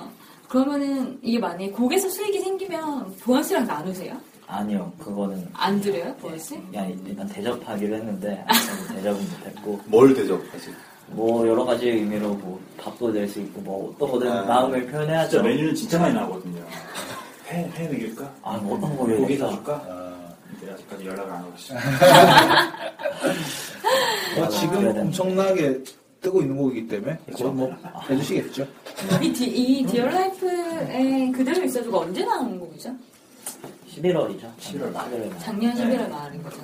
[0.49, 4.15] 그러면은 이게 만약에 곡에서 수익이 생기면 보원 씨랑 나누세요?
[4.57, 6.55] 아니요, 그거는 안 드려요 씨?
[6.75, 10.69] 야 일단 대접하기로 했는데 아직까지 대접은 못했고 뭘 대접하지?
[11.07, 14.43] 뭐 여러 가지 의미로 뭐 밥도 낼 수 있고 뭐 어떤 거든 아.
[14.43, 15.29] 마음을 표현해야죠.
[15.31, 16.63] 진짜 메뉴는 진짜 많이 나오거든요.
[17.49, 18.31] 회, 회 먹일까?
[18.43, 19.49] 아, 뭐 어떤 거를 고기 해서.
[19.49, 19.81] 사줄까?
[20.59, 21.79] 근데 아직까지 연락을 안 오고 있어요.
[24.39, 24.85] 어, 지금.
[24.97, 25.83] 엄청나게
[26.21, 27.73] 뜨고 있는 곡이기 때문에 그거 뭐
[28.09, 28.65] 해주시겠죠.
[29.21, 32.95] 이, 디, 이 디얼 라이프에 그대로 있어줘가 언제 나온 곡이죠?
[33.97, 34.55] 11월이죠.
[34.59, 35.11] 11월 말.
[35.11, 35.39] 11월 말.
[35.39, 36.57] 작년 11월 말인 거죠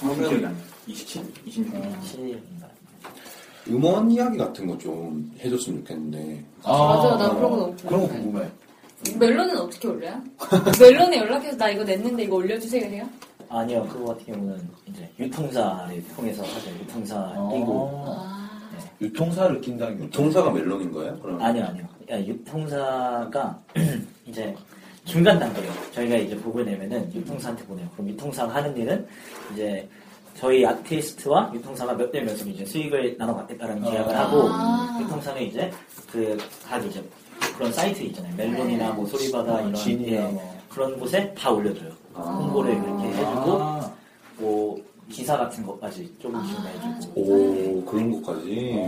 [0.00, 0.58] 정확히 기억이 안 나.
[0.86, 1.24] 27?
[1.46, 1.74] 26?
[2.02, 2.64] 7일인가.
[3.68, 8.50] 음원 이야기 같은 거 좀 해줬으면 좋겠는데 맞아, 나 그런 거 너무 그런 거 궁금해.
[9.04, 9.16] 궁금해.
[9.18, 10.20] 멜론은 어떻게 올려요?
[10.80, 13.08] 멜론에 연락해서 나 이거 냈는데 이거 올려주세요 해요?
[13.48, 18.04] 아니요, 그거 같은 경우는 이제 유통사를 통해서 사실 유통사 끼고.
[18.06, 18.50] 아, 아,
[19.00, 21.18] 유통사를 낀다는 게 동사가 멜론인 거예요?
[21.20, 21.86] 그럼 아니요, 아니요.
[22.10, 23.60] 야, 유통사가
[24.26, 24.54] 이제
[25.04, 25.70] 중간 단계예요.
[25.92, 27.88] 저희가 이제 곡을 내면은 유통사한테 보내요.
[27.92, 29.06] 그럼 유통사가 하는 일은
[29.52, 29.88] 이제
[30.36, 34.98] 저희 아티스트와 유통사가 몇 대 몇으로 이제 수익을 나눠받겠다는 계약을 하고 아.
[35.02, 35.70] 유통사는 이제
[36.10, 37.02] 그각 이제
[37.56, 38.34] 그런 사이트 있잖아요.
[38.36, 40.54] 멜론이나 뭐 소리바다 이런 진이나 예, 뭐.
[40.68, 41.90] 그런 곳에 다 올려줘요.
[42.14, 43.92] 홍보를 그렇게 해주고 아,
[44.38, 48.80] 뭐 기사 같은 것까지 조금씩 내주고 오 그런 것까지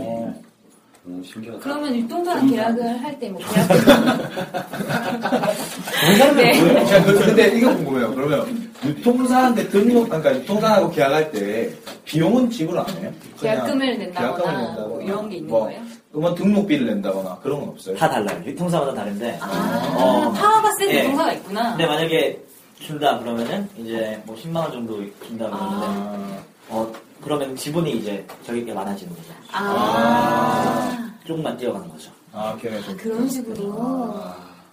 [1.07, 1.19] 어.
[1.19, 1.59] 오, 신기하다.
[1.63, 3.67] 그러면 유통사랑 계약을 할 때 뭐 계약
[6.35, 6.85] 네.
[6.85, 8.13] 자, 그- 근데 이거 궁금해요.
[8.13, 11.69] 그러면 유통사한테 등록, 그러니까 유통사하고 계약할 때
[12.05, 13.11] 비용은 지불 안 해요?
[13.39, 15.81] 계약금을 낸다거나 계약금을 낸다거나 뭐 이런 게 있는 뭐 거예요?
[16.15, 17.95] 음원 등록비를 낸다거나 그런 건 없어요?
[17.97, 18.41] 다 달라요.
[18.45, 19.39] 유통사마다 다른데.
[19.41, 20.99] 아, 파워가 센 예.
[21.03, 21.69] 유통사가 있구나.
[21.71, 22.39] 근데 만약에
[22.79, 26.37] 준다 그러면은 이제 뭐 10만 원 정도 준다 그러는데 아.
[26.69, 26.91] 어
[27.21, 29.29] 그러면 지분이 이제 저기게 많아지는 거죠.
[29.51, 32.11] 아, 조금만 뛰어가는 거죠.
[32.33, 32.97] 아, 걔네 좀.
[32.97, 33.73] 그런 식으로.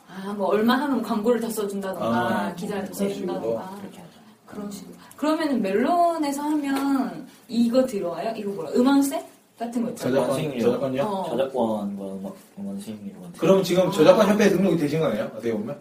[0.09, 3.09] 아, 뭐 얼마 하면 광고를 더 써준다던가 아, 기사를 식으로.
[3.09, 4.11] 써준다던가 그렇게 하죠.
[4.47, 4.95] 그런 식으로.
[5.16, 8.32] 그러면은 멜론에서 하면 이거 들어와요?
[8.36, 8.70] 이거 뭐야?
[8.74, 9.24] 음원세
[9.59, 10.26] 같은 거 있잖아요.
[10.26, 10.59] 저작권.
[10.61, 11.03] 저작권요?
[11.03, 11.26] 어.
[11.30, 13.32] 저작권 뭐 뭐, 음원 수익료 같은.
[13.38, 15.24] 그럼 지금 저작권 협회에 등록이 되신 거네요?
[15.24, 15.76] 어떻게 보면?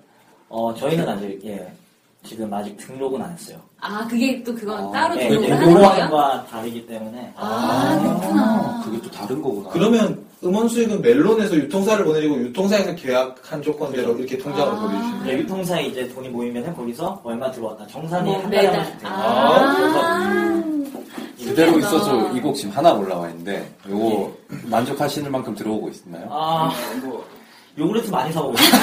[0.50, 1.72] 어 저희는 아직 예
[2.26, 3.58] 지금 아직 등록은 안 했어요.
[3.82, 5.80] 아, 그게 또 그건 따로 예, 등록을 그 하는 거예요?
[6.08, 8.82] 노하우가 다르기 때문에 아, 그렇구나.
[8.86, 9.70] 그게 또 다른 거구나.
[9.72, 14.80] 그러면 음원 수익은 멜론에서 유통사를 보내주고 유통사에서 계약한 조건대로 이렇게 통장으로 아.
[14.82, 18.76] 보내주시는 예, 유통사에 이제 돈이 모이면 거기서 얼마 들어왔다 정산이 뭐 한 달에 한.
[18.76, 19.12] 번씩 돼요.
[19.14, 20.64] 아,
[21.44, 21.78] 그대로.
[21.80, 24.34] 있어서 이 곡 지금 하나 올라와 있는데 요거
[24.66, 26.28] 만족하시는 만큼 들어오고 있나요?
[26.32, 26.72] 아,
[27.04, 27.24] 뭐,
[27.78, 28.82] 요구르트 많이 사먹고 있어요.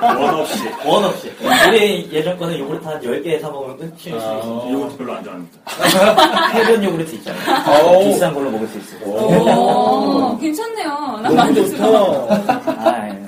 [0.18, 0.70] 원 없이.
[0.84, 1.30] 원 없이.
[1.42, 4.16] 우리 예전 거는 요구르트 한 10개 사먹으면 수 아.
[4.16, 4.66] 있어요.
[4.70, 5.58] 이것도 별로 안 좋아합니다.
[6.54, 7.86] 해변 요구르트 있잖아요.
[7.86, 8.04] 오.
[8.04, 9.00] 비싼 걸로 먹을 수 있어요.
[9.04, 10.88] 오, 괜찮네요.
[10.88, 12.28] 나 너무 만족스러워.
[12.28, 12.52] 좋다.
[12.78, 13.20] 아, 아니에요.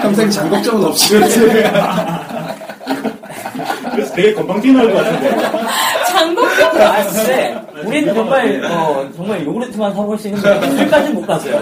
[0.00, 1.14] 평생 장걱정은 없이.
[4.14, 5.30] 되게 건방 뛰는 것 같은데.
[6.12, 11.58] 장곡병 아, 근데, 우리는 정말, 어, 정말 요구르트만 사먹을 수 있는데, 술까지는 못 갔어요.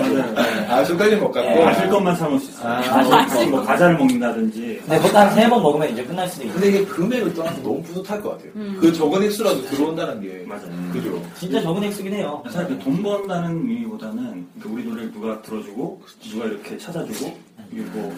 [0.69, 1.41] 아, 술까지 못 예.
[1.43, 1.65] 갔고.
[1.65, 2.69] 마실 것만 사먹을 수 있어요.
[2.73, 4.81] 아, 마실 거, 뭐 과자를 먹는다든지.
[4.85, 6.55] 근데 그것도 한세 번 먹으면 이제 끝날 수도 있어요.
[6.61, 8.51] 근데 이게 금액을 떠나서 너무 뿌듯할 것 같아요.
[8.57, 8.79] 음.
[8.81, 10.45] 그 적은 액수라도 들어온다는 게.
[10.47, 10.67] 맞아요.
[10.93, 11.23] 그죠?
[11.39, 12.43] 진짜 적은 액수긴 해요.
[12.51, 17.33] 사실 그돈 번다는 의미보다는 그 우리 노래를 누가 들어주고 누가 이렇게 찾아주고
[17.71, 18.13] 그리고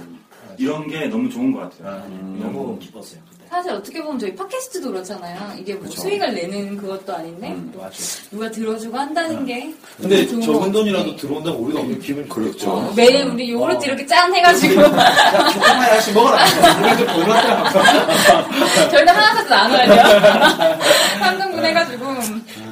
[0.58, 1.88] 이런 게 너무 좋은 것 같아요.
[1.88, 2.02] 아,
[2.40, 3.20] 너무 기뻤어요.
[3.52, 5.52] 사실 어떻게 보면 저희 팟캐스트도 그렇잖아요.
[5.58, 7.94] 이게 뭐 수익을 내는 그것도 아닌데 맞아.
[8.30, 10.72] 누가 들어주고 한다는 게 근데 적은.
[10.72, 12.70] 돈이라도 들어온다면 우리가 엄청 기분 그렇죠.
[12.70, 16.44] 어, 매일 우리 요구르트 이렇게 짠 해가지고 야, 조금만 하나씩 먹어라.
[16.80, 18.88] 우리 좀 보여줬다.
[18.88, 20.78] 저희도 하나 사도 나눠야 돼요.
[21.20, 22.06] 3등분 해가지고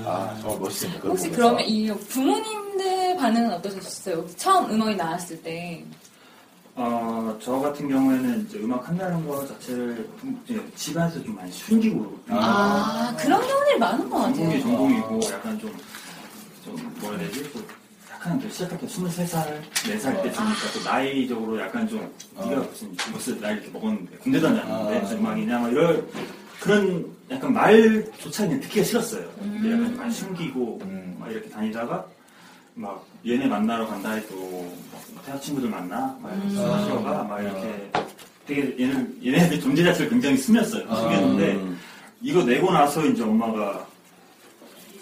[0.06, 1.00] 아, 정말 멋있습니다.
[1.08, 1.60] 혹시 거 그러면.
[1.66, 4.24] 이 부모님들 반응은 어떠셨어요?
[4.38, 5.84] 처음 음악이 나왔을 때
[6.74, 12.20] 어, 저 같은 경우에는 이제 음악 한다는 거 자체를 좀 이제 집안에서 좀 많이 숨기고
[12.28, 14.34] 아, 그런 경우들이 많은 것 같아요.
[14.34, 15.76] 전공이 전공이고 약간 좀,
[16.64, 17.52] 좀 뭐라 해야 되지?
[17.52, 17.66] 좀
[18.10, 23.54] 약간 좀 시작할 때 23살, 4살 때쯤이니까 또 나이적으로 약간 좀 네가 무슨 무슨 나이
[23.54, 25.00] 이렇게 먹었는데 군대 다녔는데 아.
[25.00, 26.06] 무슨 음악이냐 막 이런
[26.60, 29.28] 그런 약간 말조차 그냥 듣기가 싫었어요.
[29.38, 31.16] 근데 약간 많이 숨기고 음.
[31.18, 32.06] 막 이렇게 다니다가
[32.80, 37.90] 막 얘네 만나러 간다 해도 막 대학 친구들 만나 막 이렇게 술 마시러 가막 이렇게
[38.46, 40.84] 되게 얘는 얘네들 존재 자체를 굉장히 스몄어요.
[40.88, 40.96] 아.
[40.96, 41.60] 스몄는데
[42.22, 43.86] 이거 내고 나서 이제 엄마가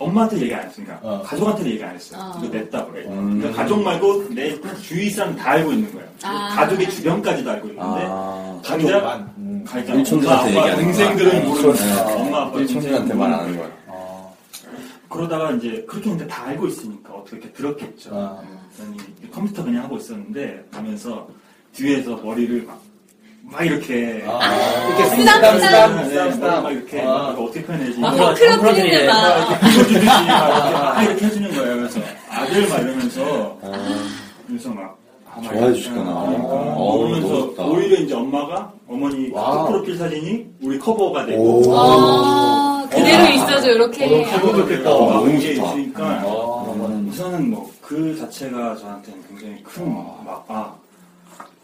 [0.01, 1.23] 엄마한테 얘기 안 했으니까 어.
[1.25, 2.21] 가족한테 얘기 안 했어요.
[2.21, 2.41] 아.
[2.43, 3.07] 이거 냈다 그래.
[3.07, 3.39] 음.
[3.39, 6.09] 그러니까 가족 말고 내 주위 사람 다 알고 있는 거예요.
[6.25, 6.55] 아.
[6.57, 9.35] 가족의 주변까지도 알고 있는데 아, 당장 가족만.
[9.39, 9.65] 음.
[9.65, 11.49] 가장 일촌들한테 엄마, 아빠, 동생들은.
[11.49, 12.15] 모르는 아, 거야.
[12.17, 13.88] 엄마 아빠 일촌들한테 동생은 말안 모르는 하는 거야.
[15.09, 18.11] 그러다가 이제 그렇게 했는데 다 알고 있으니까 어떻게 이렇게 들었겠죠.
[18.13, 18.43] 아.
[18.77, 18.97] 저는
[19.33, 21.27] 컴퓨터 그냥 하고 있었는데 하면서
[21.73, 22.81] 뒤에서 머리를 막,
[23.43, 26.63] 막 이렇게 아, 이렇게 쓰담, 쓰담, 쓰담, 네, 쓰담, 쓰담.
[26.63, 27.31] 막 이렇게 아.
[27.33, 28.89] 이거 어떻게 표현해야지 막 그거 헝클어 헝클어지네.
[28.89, 29.51] 뿌리는 막막
[29.91, 31.77] 이렇게, 막 이렇게 해주는 거예요.
[31.77, 32.01] 그래서
[32.31, 33.59] 아들 막 이러면서
[34.47, 34.99] 그래서 막
[35.31, 36.25] 아, 막 좋아해 주시구나.
[36.27, 37.65] 그러면서.
[37.71, 39.31] 오히려 이제 엄마가 어머니.
[39.31, 41.75] 프로필 사진이 우리 커버가 되고 오.
[41.77, 44.05] 아, 그대로 있어줘 이렇게.
[44.07, 44.91] 어, 좋겠다.
[44.95, 45.69] 어, 너무 이게 좋다.
[45.75, 46.63] 있으니까 아.
[46.65, 49.87] 그런 거는 우선은 뭐 그 자체가 저한테는 굉장히 큰
[50.27, 50.75] 막 아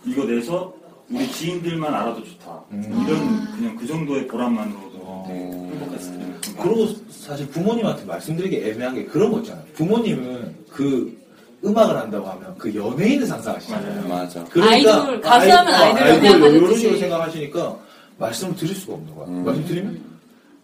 [0.07, 0.73] 이거 내서
[1.11, 3.05] 우리 지인들만 알아도 좋다 음.
[3.07, 5.25] 이런 그냥 그 정도의 보람만으로도 어.
[5.29, 6.19] 되게 행복했어요.
[6.63, 9.65] 그리고 사실 부모님한테 말씀드리기 애매한 게 그런 거 있잖아요.
[9.75, 11.15] 부모님은 그
[11.63, 14.09] 음악을 한다고 하면 그 연예인을 상상하시잖아요.
[14.09, 14.45] 맞아.
[14.63, 16.81] 아이돌, 가수 하면 아이돌을 아이돌 생각하는 이런 듯이.
[16.81, 17.77] 식으로 생각하시니까
[18.19, 19.27] 말씀을 드릴 수가 없는 거야.
[19.27, 19.45] 음.
[19.45, 20.01] 말씀 드리면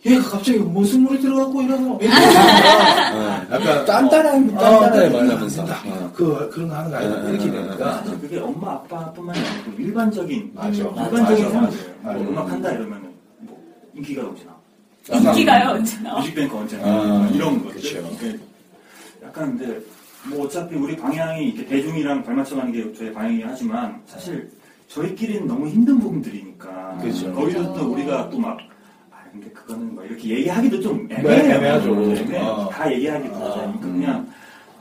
[0.07, 2.09] 얘가 갑자기 무슨 물이 들어갔고 이러고 네.
[2.09, 5.63] 약간 딴딴한, 어, 딴딴하게 어, 말하면서.
[5.63, 9.39] 어, 그 그런 거 하는 거 아니야 네, 이렇게 네, 되니까 사실 그게 엄마 아빠뿐만이
[9.39, 10.69] 아니고 일반적인 맞아.
[10.71, 11.61] 일반적인 맞아, 생활이에요.
[11.61, 11.77] 맞아.
[12.01, 12.31] 뭐 맞아.
[12.31, 13.63] 음악 한다 이러면은 뭐
[13.95, 14.57] 인기가 언제나
[15.13, 16.19] 인기가요 언제나.
[16.19, 17.65] 뮤직뱅크 언제나 아, 이런.
[17.77, 18.39] 이게
[19.23, 19.81] 약간 근데
[20.31, 24.51] 뭐 어차피 우리 방향이 이렇게 대중이랑 발맞춰가는 게 저희 방향이긴 하지만 사실
[24.89, 27.33] 저희끼리는 너무 힘든 부분들이니까 그쵸.
[27.35, 28.59] 거기서 또 우리가 또막
[29.31, 31.55] 아 근데 그거는 뭐 이렇게 얘기하기도 좀 네, 애매해요.
[31.55, 31.91] 애매하죠.
[31.93, 32.45] 애매해요.
[32.45, 32.69] 아.
[32.69, 33.93] 다 얘기하기도 아, 하니까 음.
[34.01, 34.33] 그냥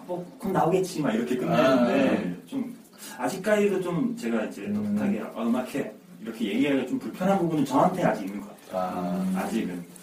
[0.07, 2.75] 뭐 그럼 나오겠지 막 이렇게 끝내는데 좀
[3.17, 5.91] 아직까지도 좀 제가 이제 떳떳하게 아, 음악해
[6.21, 9.25] 이렇게 얘기하기가 좀 불편한 부분은 저한테 아직 있는 것 같아요.
[9.35, 9.99] 아 직은.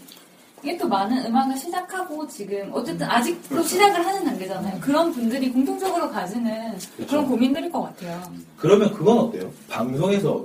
[0.62, 4.80] 이게 또 많은 음악을 시작하고 지금 어쨌든 아직도 시작을 하는 단계잖아요.
[4.80, 6.76] 그런 분들이 공통적으로 가지는
[7.08, 8.20] 그런 고민들일 것 같아요.
[8.56, 9.50] 그러면 그건 어때요?
[9.68, 10.44] 방송에서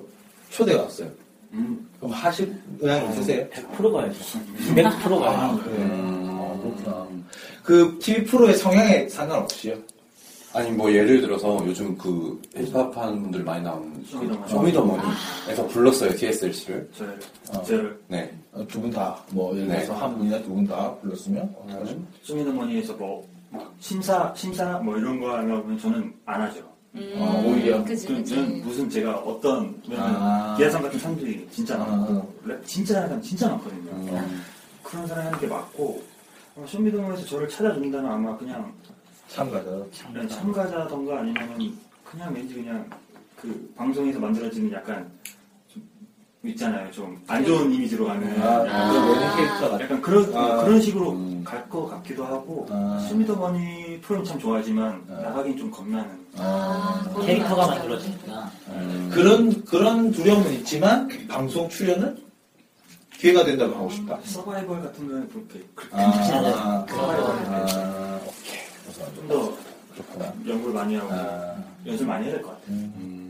[0.50, 1.10] 초대가 왔어요.
[1.54, 1.90] 음.
[2.00, 3.48] 그럼 하실 의향이 있으세요?
[3.50, 4.20] 100% 가야죠.
[4.74, 5.26] 200% 가야죠.
[5.26, 5.88] 아, 그래요?
[5.92, 7.08] 아, 그렇구나.
[7.64, 9.76] 그 TV 프로의 성향에 상관없이요?
[10.54, 14.50] 아니 뭐 예를 들어서 요즘 그 힙합 하는 분들 많이 나오는 쇼미더머니.
[14.50, 17.20] 쇼미더머니에서 불렀어요 TSLC를 저를
[17.54, 17.64] 어.
[17.64, 20.00] 저를 네두 분 다, 뭐, 예를 들어서 네.
[20.00, 21.56] 한 분이나 두 분 다 불렀으면?
[22.24, 26.60] 쇼미더머니에서 뭐, 막 심사 심사 뭐 이런 거 하면 저는 안 하죠.
[26.96, 27.84] 음, 아, 오히려?
[27.84, 28.24] 그지, 그.
[28.24, 30.56] 저는 무슨 제가 어떤 아.
[30.58, 32.48] 기아상 같은 사람들이 진짜 많고 아.
[32.48, 33.92] 랩 진짜 잘하는 사람 진짜 많거든요.
[33.92, 34.44] 음.
[34.84, 36.04] 그런 사람 하는 게 맞고
[36.56, 38.74] 어, 쇼미더머니에서 저를 찾아준다면 아마 그냥
[39.30, 39.70] 참가자.
[40.12, 42.90] 그냥 참가자던가 아니면 그냥 왠지 그냥
[43.38, 45.41] 그 방송에서 만들어지는 약간 좀
[46.44, 49.86] 있잖아요 좀 안 좋은 이미지로 가는 아, 약간, 그 메인 캐릭터 같은.
[49.86, 50.64] 약간 그런 아.
[50.64, 51.44] 그런 식으로 음.
[51.46, 53.06] 갈 것 같기도 하고 아.
[53.08, 55.14] 쇼미더머니 프로는 참 좋아하지만 아.
[55.22, 57.04] 나가긴 좀 겁나는 아.
[57.16, 57.68] 아, 캐릭터가.
[57.68, 58.52] 만들어지니까.
[59.12, 62.18] 그런, 그런 두려움은 있지만, 방송 출연은
[63.18, 64.18] 기회가 된다면 하고 싶다.
[64.24, 69.16] 서바이벌 같은 거는 그렇게 그렇게 아, 아, 서바이벌 아, 오케이.
[69.16, 69.54] 좀더.
[70.48, 71.56] 연구를 많이 하고 아.
[71.86, 72.68] 연습 많이 해야 될 것 같아요.
[72.70, 73.21] 음.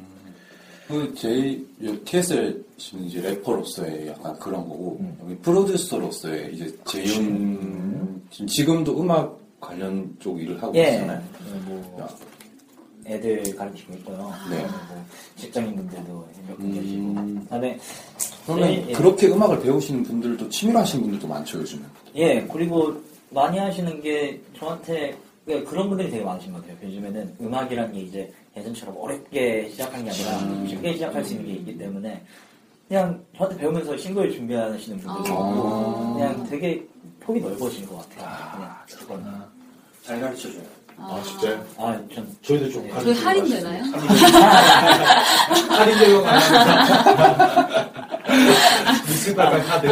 [0.91, 1.65] 그 제이
[2.03, 5.17] TSLC는 이제 래퍼로서의 약간 그런 거고 음.
[5.23, 10.83] 여기 프로듀서로서의 이제 재윤 지금 지금도 음악 관련 쪽 일을 하고 예.
[10.83, 11.23] 계시잖아요.
[11.65, 12.07] 뭐,
[13.05, 14.33] 애들 가르치고 있고요.
[14.49, 14.61] 네.
[14.61, 15.05] 뭐
[15.37, 17.01] 직장인분들도 몇분 계시고.
[17.01, 17.47] 음.
[18.45, 18.93] 그러면 예, 예.
[18.93, 21.85] 그렇게 음악을 배우시는 분들도 취미로 하시는 분들도 많죠 요즘은.
[22.15, 22.95] 예, 그리고
[23.29, 25.15] 많이 하시는 게 저한테
[25.47, 26.87] 예, 그런 분들이 되게 많으신 것 같아요.
[26.87, 30.67] 요즘에는 음악이라는 게 이제 예전처럼 어렵게 시작한 게 아니라 음.
[30.67, 32.23] 쉽게 시작할 수 있는 게 있기 때문에
[32.87, 35.49] 그냥 저한테 배우면서 싱글 준비하시는 분들도 아.
[35.49, 36.85] 있고 그냥 되게
[37.21, 38.51] 폭이 넓어진 것 같아요.
[38.55, 39.45] 그냥 그건.
[40.03, 40.63] 잘 가르쳐줘요.
[40.97, 41.65] 아, 진짜요?
[41.77, 42.91] 아, 전 저희도 좀 네.
[43.01, 43.83] 저희 할인 되나요?
[45.69, 46.25] 할인 적용
[49.07, 49.87] 미스틱 88 카드.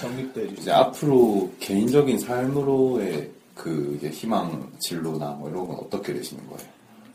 [0.00, 0.74] 적립돼 이제 주세요.
[0.76, 6.70] 앞으로 개인적인 삶으로의 그 이제 희망 진로나 뭐 이런 건 어떻게 되시는 거예요?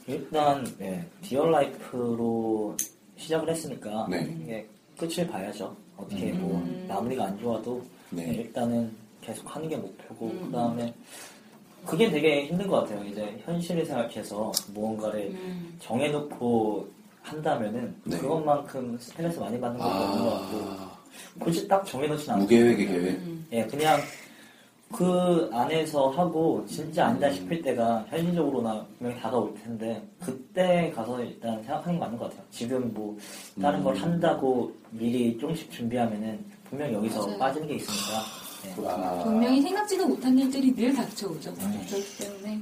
[0.07, 2.75] 일단 네, 디얼 라이프로
[3.17, 4.35] 시작을 했으니까 네.
[4.41, 5.75] 이게 끝을 봐야죠.
[5.97, 6.85] 어떻게 뭐 음.
[6.87, 8.25] 마무리가 안 좋아도 네.
[8.25, 8.91] 네, 일단은
[9.21, 10.45] 계속 하는 게 목표고 음.
[10.45, 10.93] 그다음에
[11.85, 13.03] 그게 되게 힘든 것 같아요.
[13.05, 15.77] 이제 현실을 생각해서 무언가를 음.
[15.79, 16.87] 정해놓고
[17.21, 18.17] 한다면은 네.
[18.17, 20.97] 그것만큼 스트레스 많이 받는 것도 없는 것 같고 아,
[21.39, 23.09] 굳이 딱 정해놓진 않고 무계획의 계획.
[23.17, 23.45] 음.
[23.51, 23.99] 예, 그냥
[24.91, 31.93] 그 안에서 하고 진짜 아니다 싶을 때가 현실적으로나 분명히 다가올 텐데 그때 가서 일단 생각하는
[31.93, 32.45] 게 맞는 것 같아요.
[32.51, 33.17] 지금 뭐
[33.61, 34.01] 다른 걸 음.
[34.01, 37.37] 한다고 미리 조금씩 준비하면은 분명 여기서 맞아요.
[37.37, 38.23] 빠지는 게 있으니까
[38.65, 38.87] 예.
[38.87, 41.53] 아, 분명히 생각지도 못한 일들이 늘 닥쳐오죠.
[41.53, 42.61] 그렇기 때문에.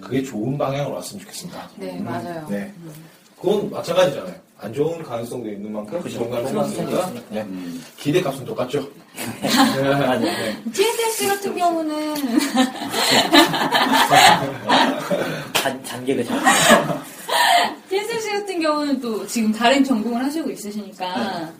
[0.00, 1.70] 그게 좋은 방향으로 왔으면 좋겠습니다.
[1.76, 2.46] 네, 맞아요.
[2.48, 2.72] 네.
[2.78, 2.92] 음.
[3.40, 4.34] 그건 마찬가지잖아요.
[4.60, 6.00] 안 좋은 가능성도 있는 만큼.
[6.08, 7.12] 좋은 가능성도 가능성이 있으니까.
[7.30, 7.42] 네.
[7.42, 7.82] 음.
[7.96, 8.88] 기대값은 똑같죠.
[9.56, 10.20] 맞아요.
[10.20, 10.62] 네.
[10.72, 12.14] TSS 같은 경우는
[15.54, 16.40] 잔, 잔계가 잘.
[17.88, 21.52] TSS 같은 경우는 또 지금 다른 전공을 하시고 있으시니까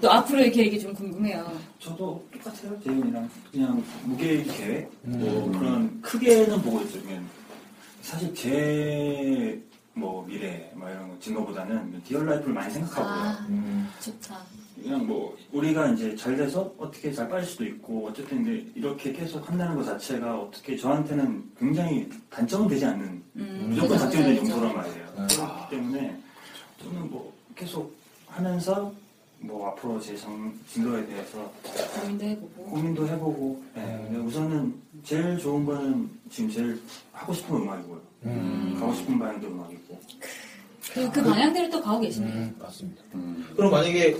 [0.00, 1.50] 또 앞으로의 계획이 좀 궁금해요.
[1.78, 2.78] 저도 똑같아요.
[2.84, 5.52] 재윤이랑 그냥 무계획 계획 뭐 음.
[5.58, 7.00] 그런 크게는 보고 있죠.
[7.02, 7.26] 그냥
[8.02, 9.58] 사실 제
[9.98, 13.12] 뭐 미래 뭐 이런 거 진로보다는 디얼 라이프를 많이 생각하고요.
[13.12, 13.88] 아, 음.
[14.00, 14.38] 좋다.
[14.80, 19.46] 그냥 뭐 우리가 이제 잘 돼서 어떻게 잘 빠질 수도 있고 어쨌든 근데 이렇게 계속
[19.48, 25.06] 한다는 것 자체가 어떻게 저한테는 굉장히 단점은 되지 않는 음, 무조건 장점이 되는 용도란 말이에요.
[25.16, 25.26] 아.
[25.26, 26.16] 그렇기 때문에
[26.82, 27.92] 저는 뭐 계속
[28.28, 28.92] 하면서
[29.40, 31.52] 뭐 앞으로 제 정, 진로에 대해서
[32.00, 32.64] 고민도 해보고.
[32.64, 36.80] 고민도 해보고 예, 근데 우선은 제일 좋은 거는 지금 제일
[37.12, 38.07] 하고 싶은 음악이고요.
[38.24, 38.76] 음.
[38.78, 40.00] 가고 싶은 방향도 음악이고
[40.92, 42.32] 그, 그 방향대로 또 가고 계시네요.
[42.32, 43.02] 음, 맞습니다.
[43.14, 43.46] 음.
[43.56, 44.16] 그럼 만약에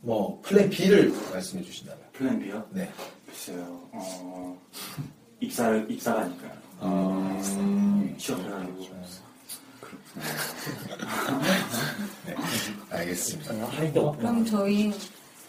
[0.00, 2.66] 뭐 플랜 B를 말씀해 주신다면 플랜 B요?
[2.70, 2.90] 네.
[3.26, 3.88] 글쎄요.
[3.92, 4.58] 어,
[5.40, 8.14] 입사를 입사가니까 음.
[8.18, 8.86] 취업해가지고
[12.26, 12.34] 네.
[12.90, 13.54] 알겠습니다.
[13.64, 14.16] 없구나.
[14.16, 14.92] 그럼 저희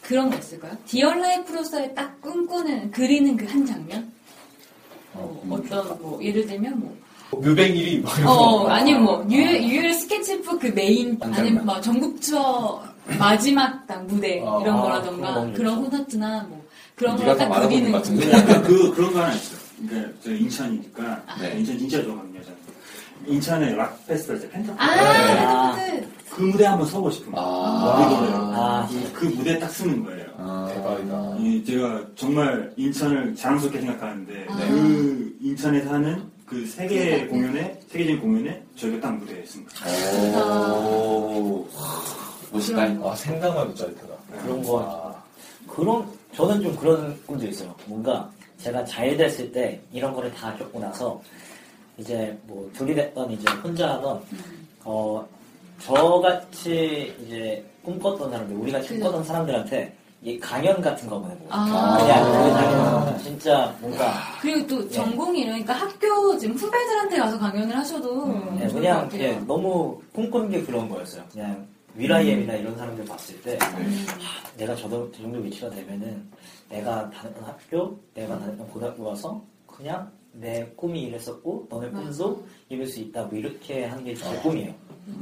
[0.01, 0.77] 그런 거 있을까요?
[0.85, 4.11] 디얼 라이프로서의 딱 꿈꾸는 그리는 그 한 장면?
[5.13, 6.97] 어, 어떤 뭐 예를 들면 뭐
[7.32, 8.69] 뮤뱅 1위 뭐 이런 어, 거.
[8.69, 11.65] 아니면 뭐, 유희, 유희열 스케치북 그 메인, 한 아니면.
[11.65, 12.82] 뭐, 전국 투어
[13.19, 15.82] 마지막 딱 무대, 어, 이런 아, 거라던가, 그런 거 그런.
[15.84, 16.65] 콘서트나 뭐,
[16.95, 18.25] 그런 더딱 같은데.
[18.25, 19.59] 그- 약간 그 그런 거 하나 있어요.
[19.88, 21.59] 그러니까 저 인천이니까 네.
[21.59, 22.41] 인천 진짜 좋아하거든요.
[22.41, 22.57] 저는.
[23.28, 25.78] 인천에 락 페스티벌 때 펜타 아,
[26.32, 27.47] 그 무대 한번 서고 싶은 거예요.
[27.47, 28.88] 아.
[28.89, 28.95] 그.
[29.05, 29.11] 아.
[29.13, 30.25] 그 무대 딱 쓰는 거예요.
[30.73, 31.36] 대박이다.
[31.39, 34.55] 이 제가 정말 인천을 자랑스럽게 생각하는데 아.
[34.67, 39.86] 그 인천에서 하는 그 세계 공연에 세계적인 공연에 저희가 딱 무대에 있습니다.
[40.80, 41.68] 오.
[42.52, 42.84] 멋있다.
[42.84, 44.14] 아, 생각만 짜릿하다.
[44.41, 45.22] 그런 거
[45.68, 47.76] 그런 저는 좀 그런 꿈도 있어요.
[47.86, 51.22] 뭔가 제가 잘 됐을 때 이런 거를 다 겪고 나서
[51.98, 54.24] 이제 뭐 둘이 됐던 이제 혼자 하던
[54.86, 55.28] 어
[55.82, 59.93] 저같이 이제 꿈꿨던 사람들 우리 같이 꿈꿨던 사람들한테
[60.24, 61.97] 이 강연 같은 거 한번 해보고 아.
[61.99, 68.28] 그냥 그 강연 진짜 뭔가 그리고 또 전공이 이러니까 학교 지금 후배들한테 가서 강연을 하셔도
[68.55, 69.09] 네, 좋을 것 그냥.
[69.13, 71.24] 예, 너무 꿈꾸는 게 그런 거였어요.
[71.32, 72.59] 그냥 위라이엠이나 음.
[72.59, 76.28] 이런 사람들 봤을 때 하, 내가 저, 정- 저 정도 위치가 되면은
[76.70, 82.99] 내가 다녔던 학교, 내가 다녔던 고등학교 가서 그냥 내 꿈이 이랬었고 너네 꿈도 이룰 수
[82.99, 84.74] 있다 뭐 이렇게 하는 게 제 꿈이에요.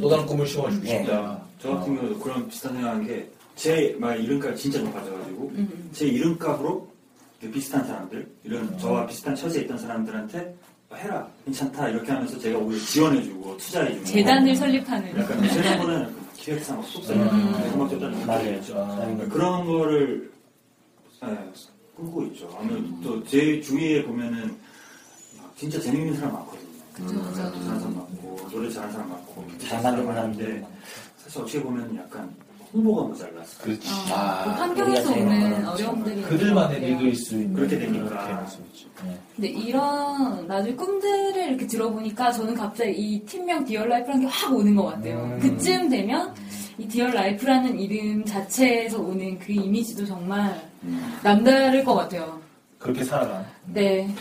[0.01, 0.99] 또 다른 꿈을 심어주고 예.
[0.99, 1.39] 싶다.
[1.59, 5.89] 저 같은 경우도 그런 비슷한 생각한 게 제말 이름값 진짜 높아져가지고 음.
[5.93, 6.87] 제 이름값으로
[7.41, 10.55] 이렇게 비슷한 사람들 이런 저와 비슷한 처지에 있던 사람들한테
[10.93, 15.17] 해라 괜찮다 이렇게 하면서 제가 오히려 지원해주고 투자해주고 재단을 설립하는.
[15.17, 17.27] 약간 재단보다는 기획상 속성 음.
[17.73, 17.89] 음악.
[17.89, 20.31] 그러니까 그런 거를
[21.23, 21.51] 예,
[21.95, 22.55] 꾸고 있죠.
[22.59, 24.55] 아무래도 또제 주위에 보면은
[25.37, 26.65] 막 진짜 재밌는 사람 많거든요.
[26.93, 27.33] 그쵸, 그쵸.
[27.33, 30.65] 잘하는 사람 많고 노래 잘하는 사람 많고 잘 만드는 많은데 사람들
[31.17, 32.33] 사실 어떻게 보면 약간
[32.75, 33.63] 홍보가 모자랐어요.
[33.63, 33.87] 그렇지.
[33.87, 34.55] 그 아.
[34.59, 38.15] 환경에서 오는 어려움들이 그들만의 리더일 수 있는 그렇게 되니까.
[38.15, 38.87] 말씀이죠.
[39.05, 39.17] 네.
[39.35, 44.85] 근데 이런 나중에 꿈들을 이렇게 들어보니까 저는 갑자기 이 팀명 디얼라이프라는 게 확 오는 것
[44.87, 45.17] 같아요.
[45.23, 45.39] 음.
[45.39, 46.33] 그쯤 되면
[46.77, 50.59] 이 디얼 라이프라는 이름 자체에서 오는 그 이미지도 정말
[51.23, 52.39] 남다를 것 같아요.
[52.77, 53.45] 그렇게 살아가.
[53.67, 54.13] 네.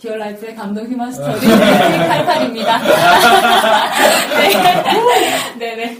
[0.00, 2.80] 디얼 라이프의 감동 휴먼 스토리 88입니다.
[5.58, 5.60] 네.
[5.76, 5.96] 네네.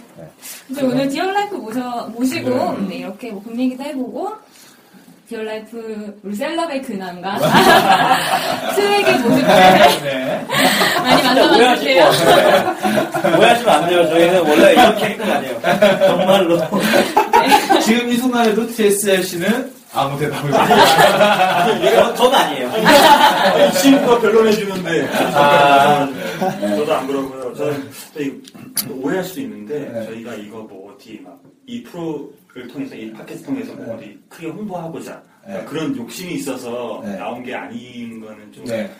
[0.68, 4.32] 그래서 오늘 디얼 라이프 모셔, 모시고 네, 이렇게 뭐 봄얘기도 해보고
[5.28, 7.38] 디얼 라이프 우리 celeb의 근황과
[8.74, 10.46] swag의 모습을 네.
[11.02, 12.04] 많이 만나봤는데요.
[13.38, 14.08] 오해하시면 안 돼요.
[14.08, 15.60] 저희는 원래 이런 캐릭터가 아니에요.
[16.06, 16.58] 정말로.
[17.84, 22.68] 지금 이 순간에도 TSLC는 아무 대답을 못 저- 저는 아니에요.
[23.68, 26.08] 이 친구가 변론해주는데 아.
[26.76, 27.54] 저도 안 그러고요.
[27.54, 28.40] 저는 저희
[28.90, 30.06] 오해할 수도 있는데 네.
[30.06, 35.22] 저희가 이거 뭐 어디 막 이 프로를 통해서 이 팟캐스트 통해서 뭐 어디 크게 홍보하고자
[35.46, 35.64] 네.
[35.68, 37.16] 그런 욕심이 있어서 네.
[37.16, 38.90] 나온 게 아닌 거는 좀 네.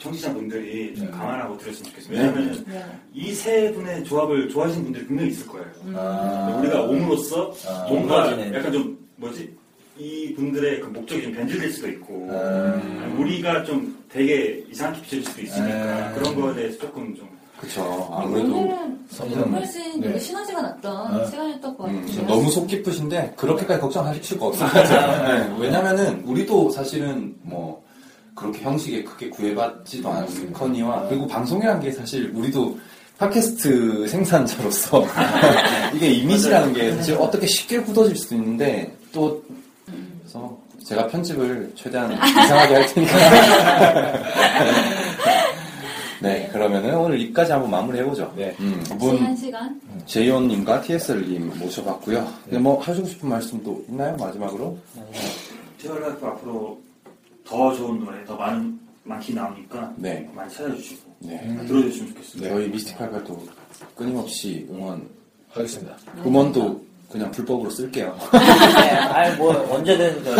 [0.00, 1.10] 청취자분들이 좀 네.
[1.10, 1.92] 감안하고 들었으면.
[1.92, 2.00] 네.
[2.10, 2.84] 왜냐하면 네.
[3.12, 5.66] 이세 분의 조합을 좋아하시는 분들이 분명히 있을 거예요.
[5.96, 6.56] 아.
[6.60, 7.86] 우리가 옴으로써 아.
[7.88, 8.30] 뭔가.
[8.54, 9.52] 약간 좀 뭐지
[9.98, 13.16] 이 분들의 그 목적이 좀 변질될 수도 있고 음.
[13.18, 16.14] 우리가 좀 되게 이상하게 비춰질 수도 있으니까 음.
[16.14, 17.28] 그런 거에 대해서 조금 좀
[17.60, 18.08] 그쵸.
[18.10, 19.52] 아무래도 오늘은.
[19.52, 20.18] 훨씬 네.
[20.18, 21.24] 시너지가 났던 아.
[21.26, 22.00] 시간이었던 것 같아요.
[22.00, 25.48] 음, 너무 속 깊으신데 그렇게까지 걱정하실 거 없을 것 같아요.
[25.48, 27.84] 네, 왜냐면은 우리도 사실은 뭐
[28.34, 32.76] 그렇게 형식에 크게 구애받지도 않거니와 그리고 방송이란 게 사실 우리도
[33.18, 35.06] 팟캐스트 생산자로서
[35.94, 39.40] 이게 이미지라는 게 사실 어떻게 쉽게 굳어질 수도 있는데 또
[40.32, 43.12] 그래서 제가 편집을 최대한 이상하게 할 테니까
[46.22, 48.56] 네 그러면은 오늘 여기까지 한번 마무리해보죠 네.
[48.60, 48.82] 음,
[49.20, 49.78] 한 시간.
[50.06, 52.26] 제이온님과 TSL님 모셔봤고요.
[52.44, 54.16] 근데 뭐 하시고 싶은 말씀도 있나요?
[54.16, 54.78] 마지막으로?
[55.78, 56.80] 티얼라이프 앞으로
[57.44, 60.26] 더 좋은 노래 더 많은 많게 나오니까 네.
[60.32, 61.38] 많이 찾아주시고 네.
[61.66, 62.50] 들어주시면 좋겠습니다.
[62.54, 63.46] 저희 미스틱 팔팔도
[63.96, 65.06] 끊임없이 응원,
[65.50, 65.94] 하겠습니다.
[66.24, 66.80] 음원도
[67.12, 68.16] 그냥 불법으로 쓸게요.
[68.32, 70.24] 네, 아니 뭐 언제든.
[70.24, 70.34] 뭐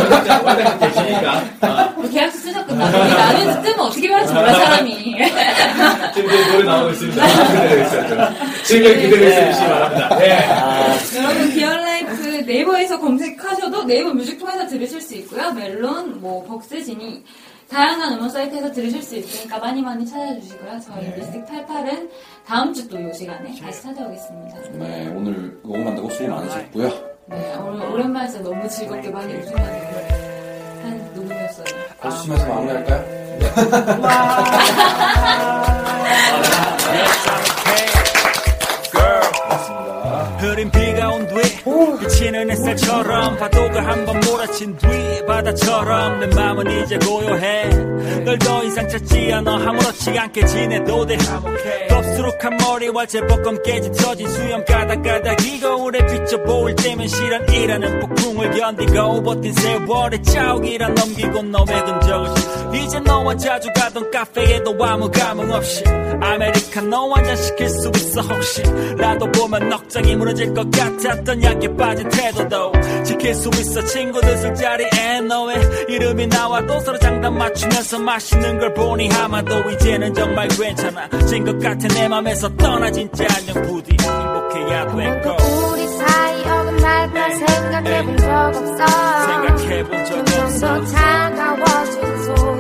[2.10, 2.90] 계약서 쓰셨구나.
[2.90, 4.94] 나는 뜨면 어떻게 말할지 몰라, 사람이.
[6.14, 7.26] 지금 노래 나오고 있습니다.
[7.26, 8.28] 기다리고 있어요.
[8.64, 10.16] 지금 기다리고 있으시기 바랍니다.
[10.18, 10.32] 네.
[10.48, 15.52] 아, 여러분 디얼라이프 네이버에서 검색하셔도 네이버 뮤직 통해서 들으실 수 있고요.
[15.52, 17.22] 멜론, 뭐 벅스 지니
[17.72, 20.78] 다양한 음원 사이트에서 들으실 수 있으니까 많이 많이 찾아주시고요.
[20.80, 21.16] 저희 네.
[21.16, 22.10] 미스틱 88은
[22.46, 24.58] 다음 주 또 이 시간에 다시 찾아오겠습니다.
[24.72, 26.88] 네, 오늘 녹음 한다고 수고 많으셨고요.
[27.26, 29.78] 네, 오늘 오랜만에 진짜 너무 즐겁게 많이 웃음 많이
[30.82, 31.64] 한 녹음이었어요.
[32.00, 33.22] 박수 치면서 마무리할까요?
[36.42, 36.51] 흐
[42.22, 44.86] 비치는 햇살처럼 파도가 한번 몰아친 뒤
[45.26, 47.68] 바다처럼 내 맘은 이제 고요해.
[48.24, 51.18] 널 더 이상 찾지 않아 아무렇지 않게 지내도 돼.
[51.88, 58.50] 덥수룩한 머리 머리와 제복검 깨지 터진 수염 가닥가닥 이 거울에 비쳐 보일 때면 실현이라는 폭풍을
[58.52, 65.84] 견디고 버틴 세월의 자욱이란 넘기고 너의 흔적을 이제 너와 자주 가던 카페에도 아무 감흥 없이
[66.20, 68.62] 아메리카노 한잔 시킬 수 있어 혹시?
[68.96, 72.72] 나도 보면 넉장이 무너질 것 같았던 약에 빠진 태도도
[73.04, 73.84] 지킬 수 있어.
[73.86, 75.56] 친구들 술자리에 너의
[75.88, 81.08] 이름이 나와도 서로 장단 맞추면서 마시는 걸 보니 아마도 이제는 정말 괜찮아.
[81.26, 85.36] 진 것 같아 내 맘에서 떠나 진짜 안녕 부디 행복해야 될거
[85.72, 88.86] 우리 사이 어긋날까 생각해본 적 없어.
[89.26, 90.84] 생각해본 적 없어.
[90.86, 92.51] 차가워진 손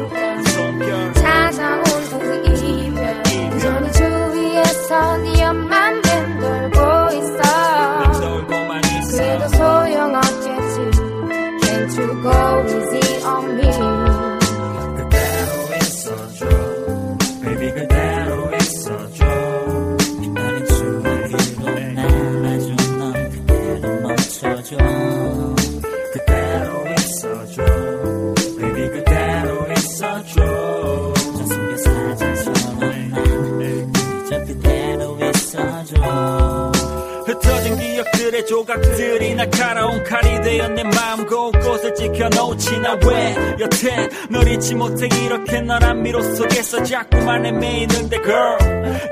[38.52, 43.34] 조각들이 날카로운 칼이 되어 내 마음 곳곳을 지켜놓지 나 왜?
[43.58, 48.58] 여태 널 잊지 못해 이렇게 너란 미로 속에서 자꾸만 헤매이는데 girl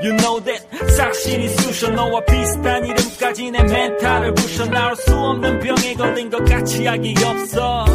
[0.03, 0.63] You know that
[0.95, 6.85] 싹신이 쑤셔 너와 비슷한 이름까지 내 멘탈을 부셔 나올 수 없는 병에 걸린 것 같이
[6.85, 7.85] 약이 없어.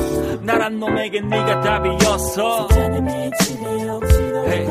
[0.42, 2.68] 나란 놈에게 네가 답이었어
[4.46, 4.66] Hey,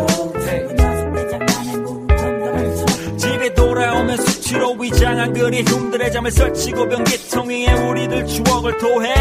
[0.47, 1.14] hey.
[3.45, 9.13] 집에 돌아오면 수치로 위장한 그리 흉들의 잠을 설치고 변기통 위에 우리들 추억을 토해.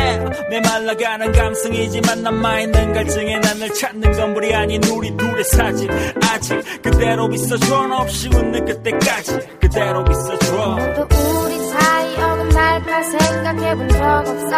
[0.48, 5.90] 내 말라가는 감성이지만 남아있는 갈증에 난널 찾는 건물이 아닌 우리 둘의 사진.
[6.22, 10.76] 아직 그대로 있어줘 너 없이 웃는 그때까지 그대로 있어줘.
[10.78, 14.56] 모두 우리 사이 어긋날 까 생각해본 적 없어.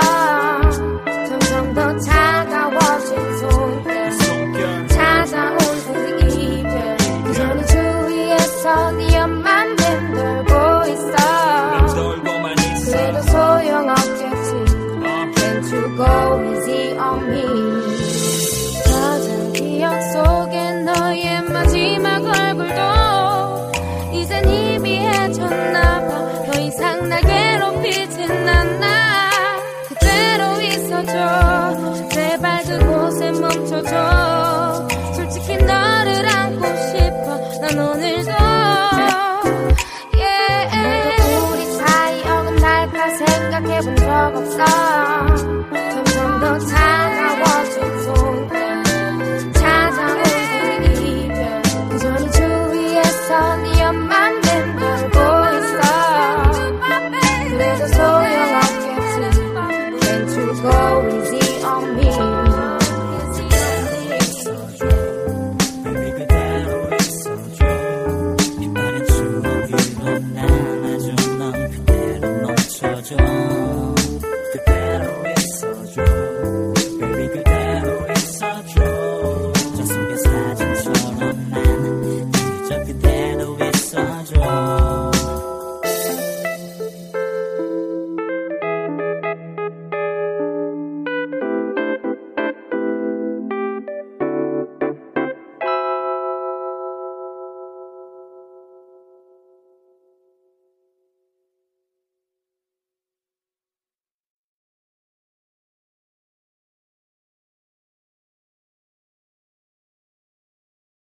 [1.28, 2.55] 점점 더 차가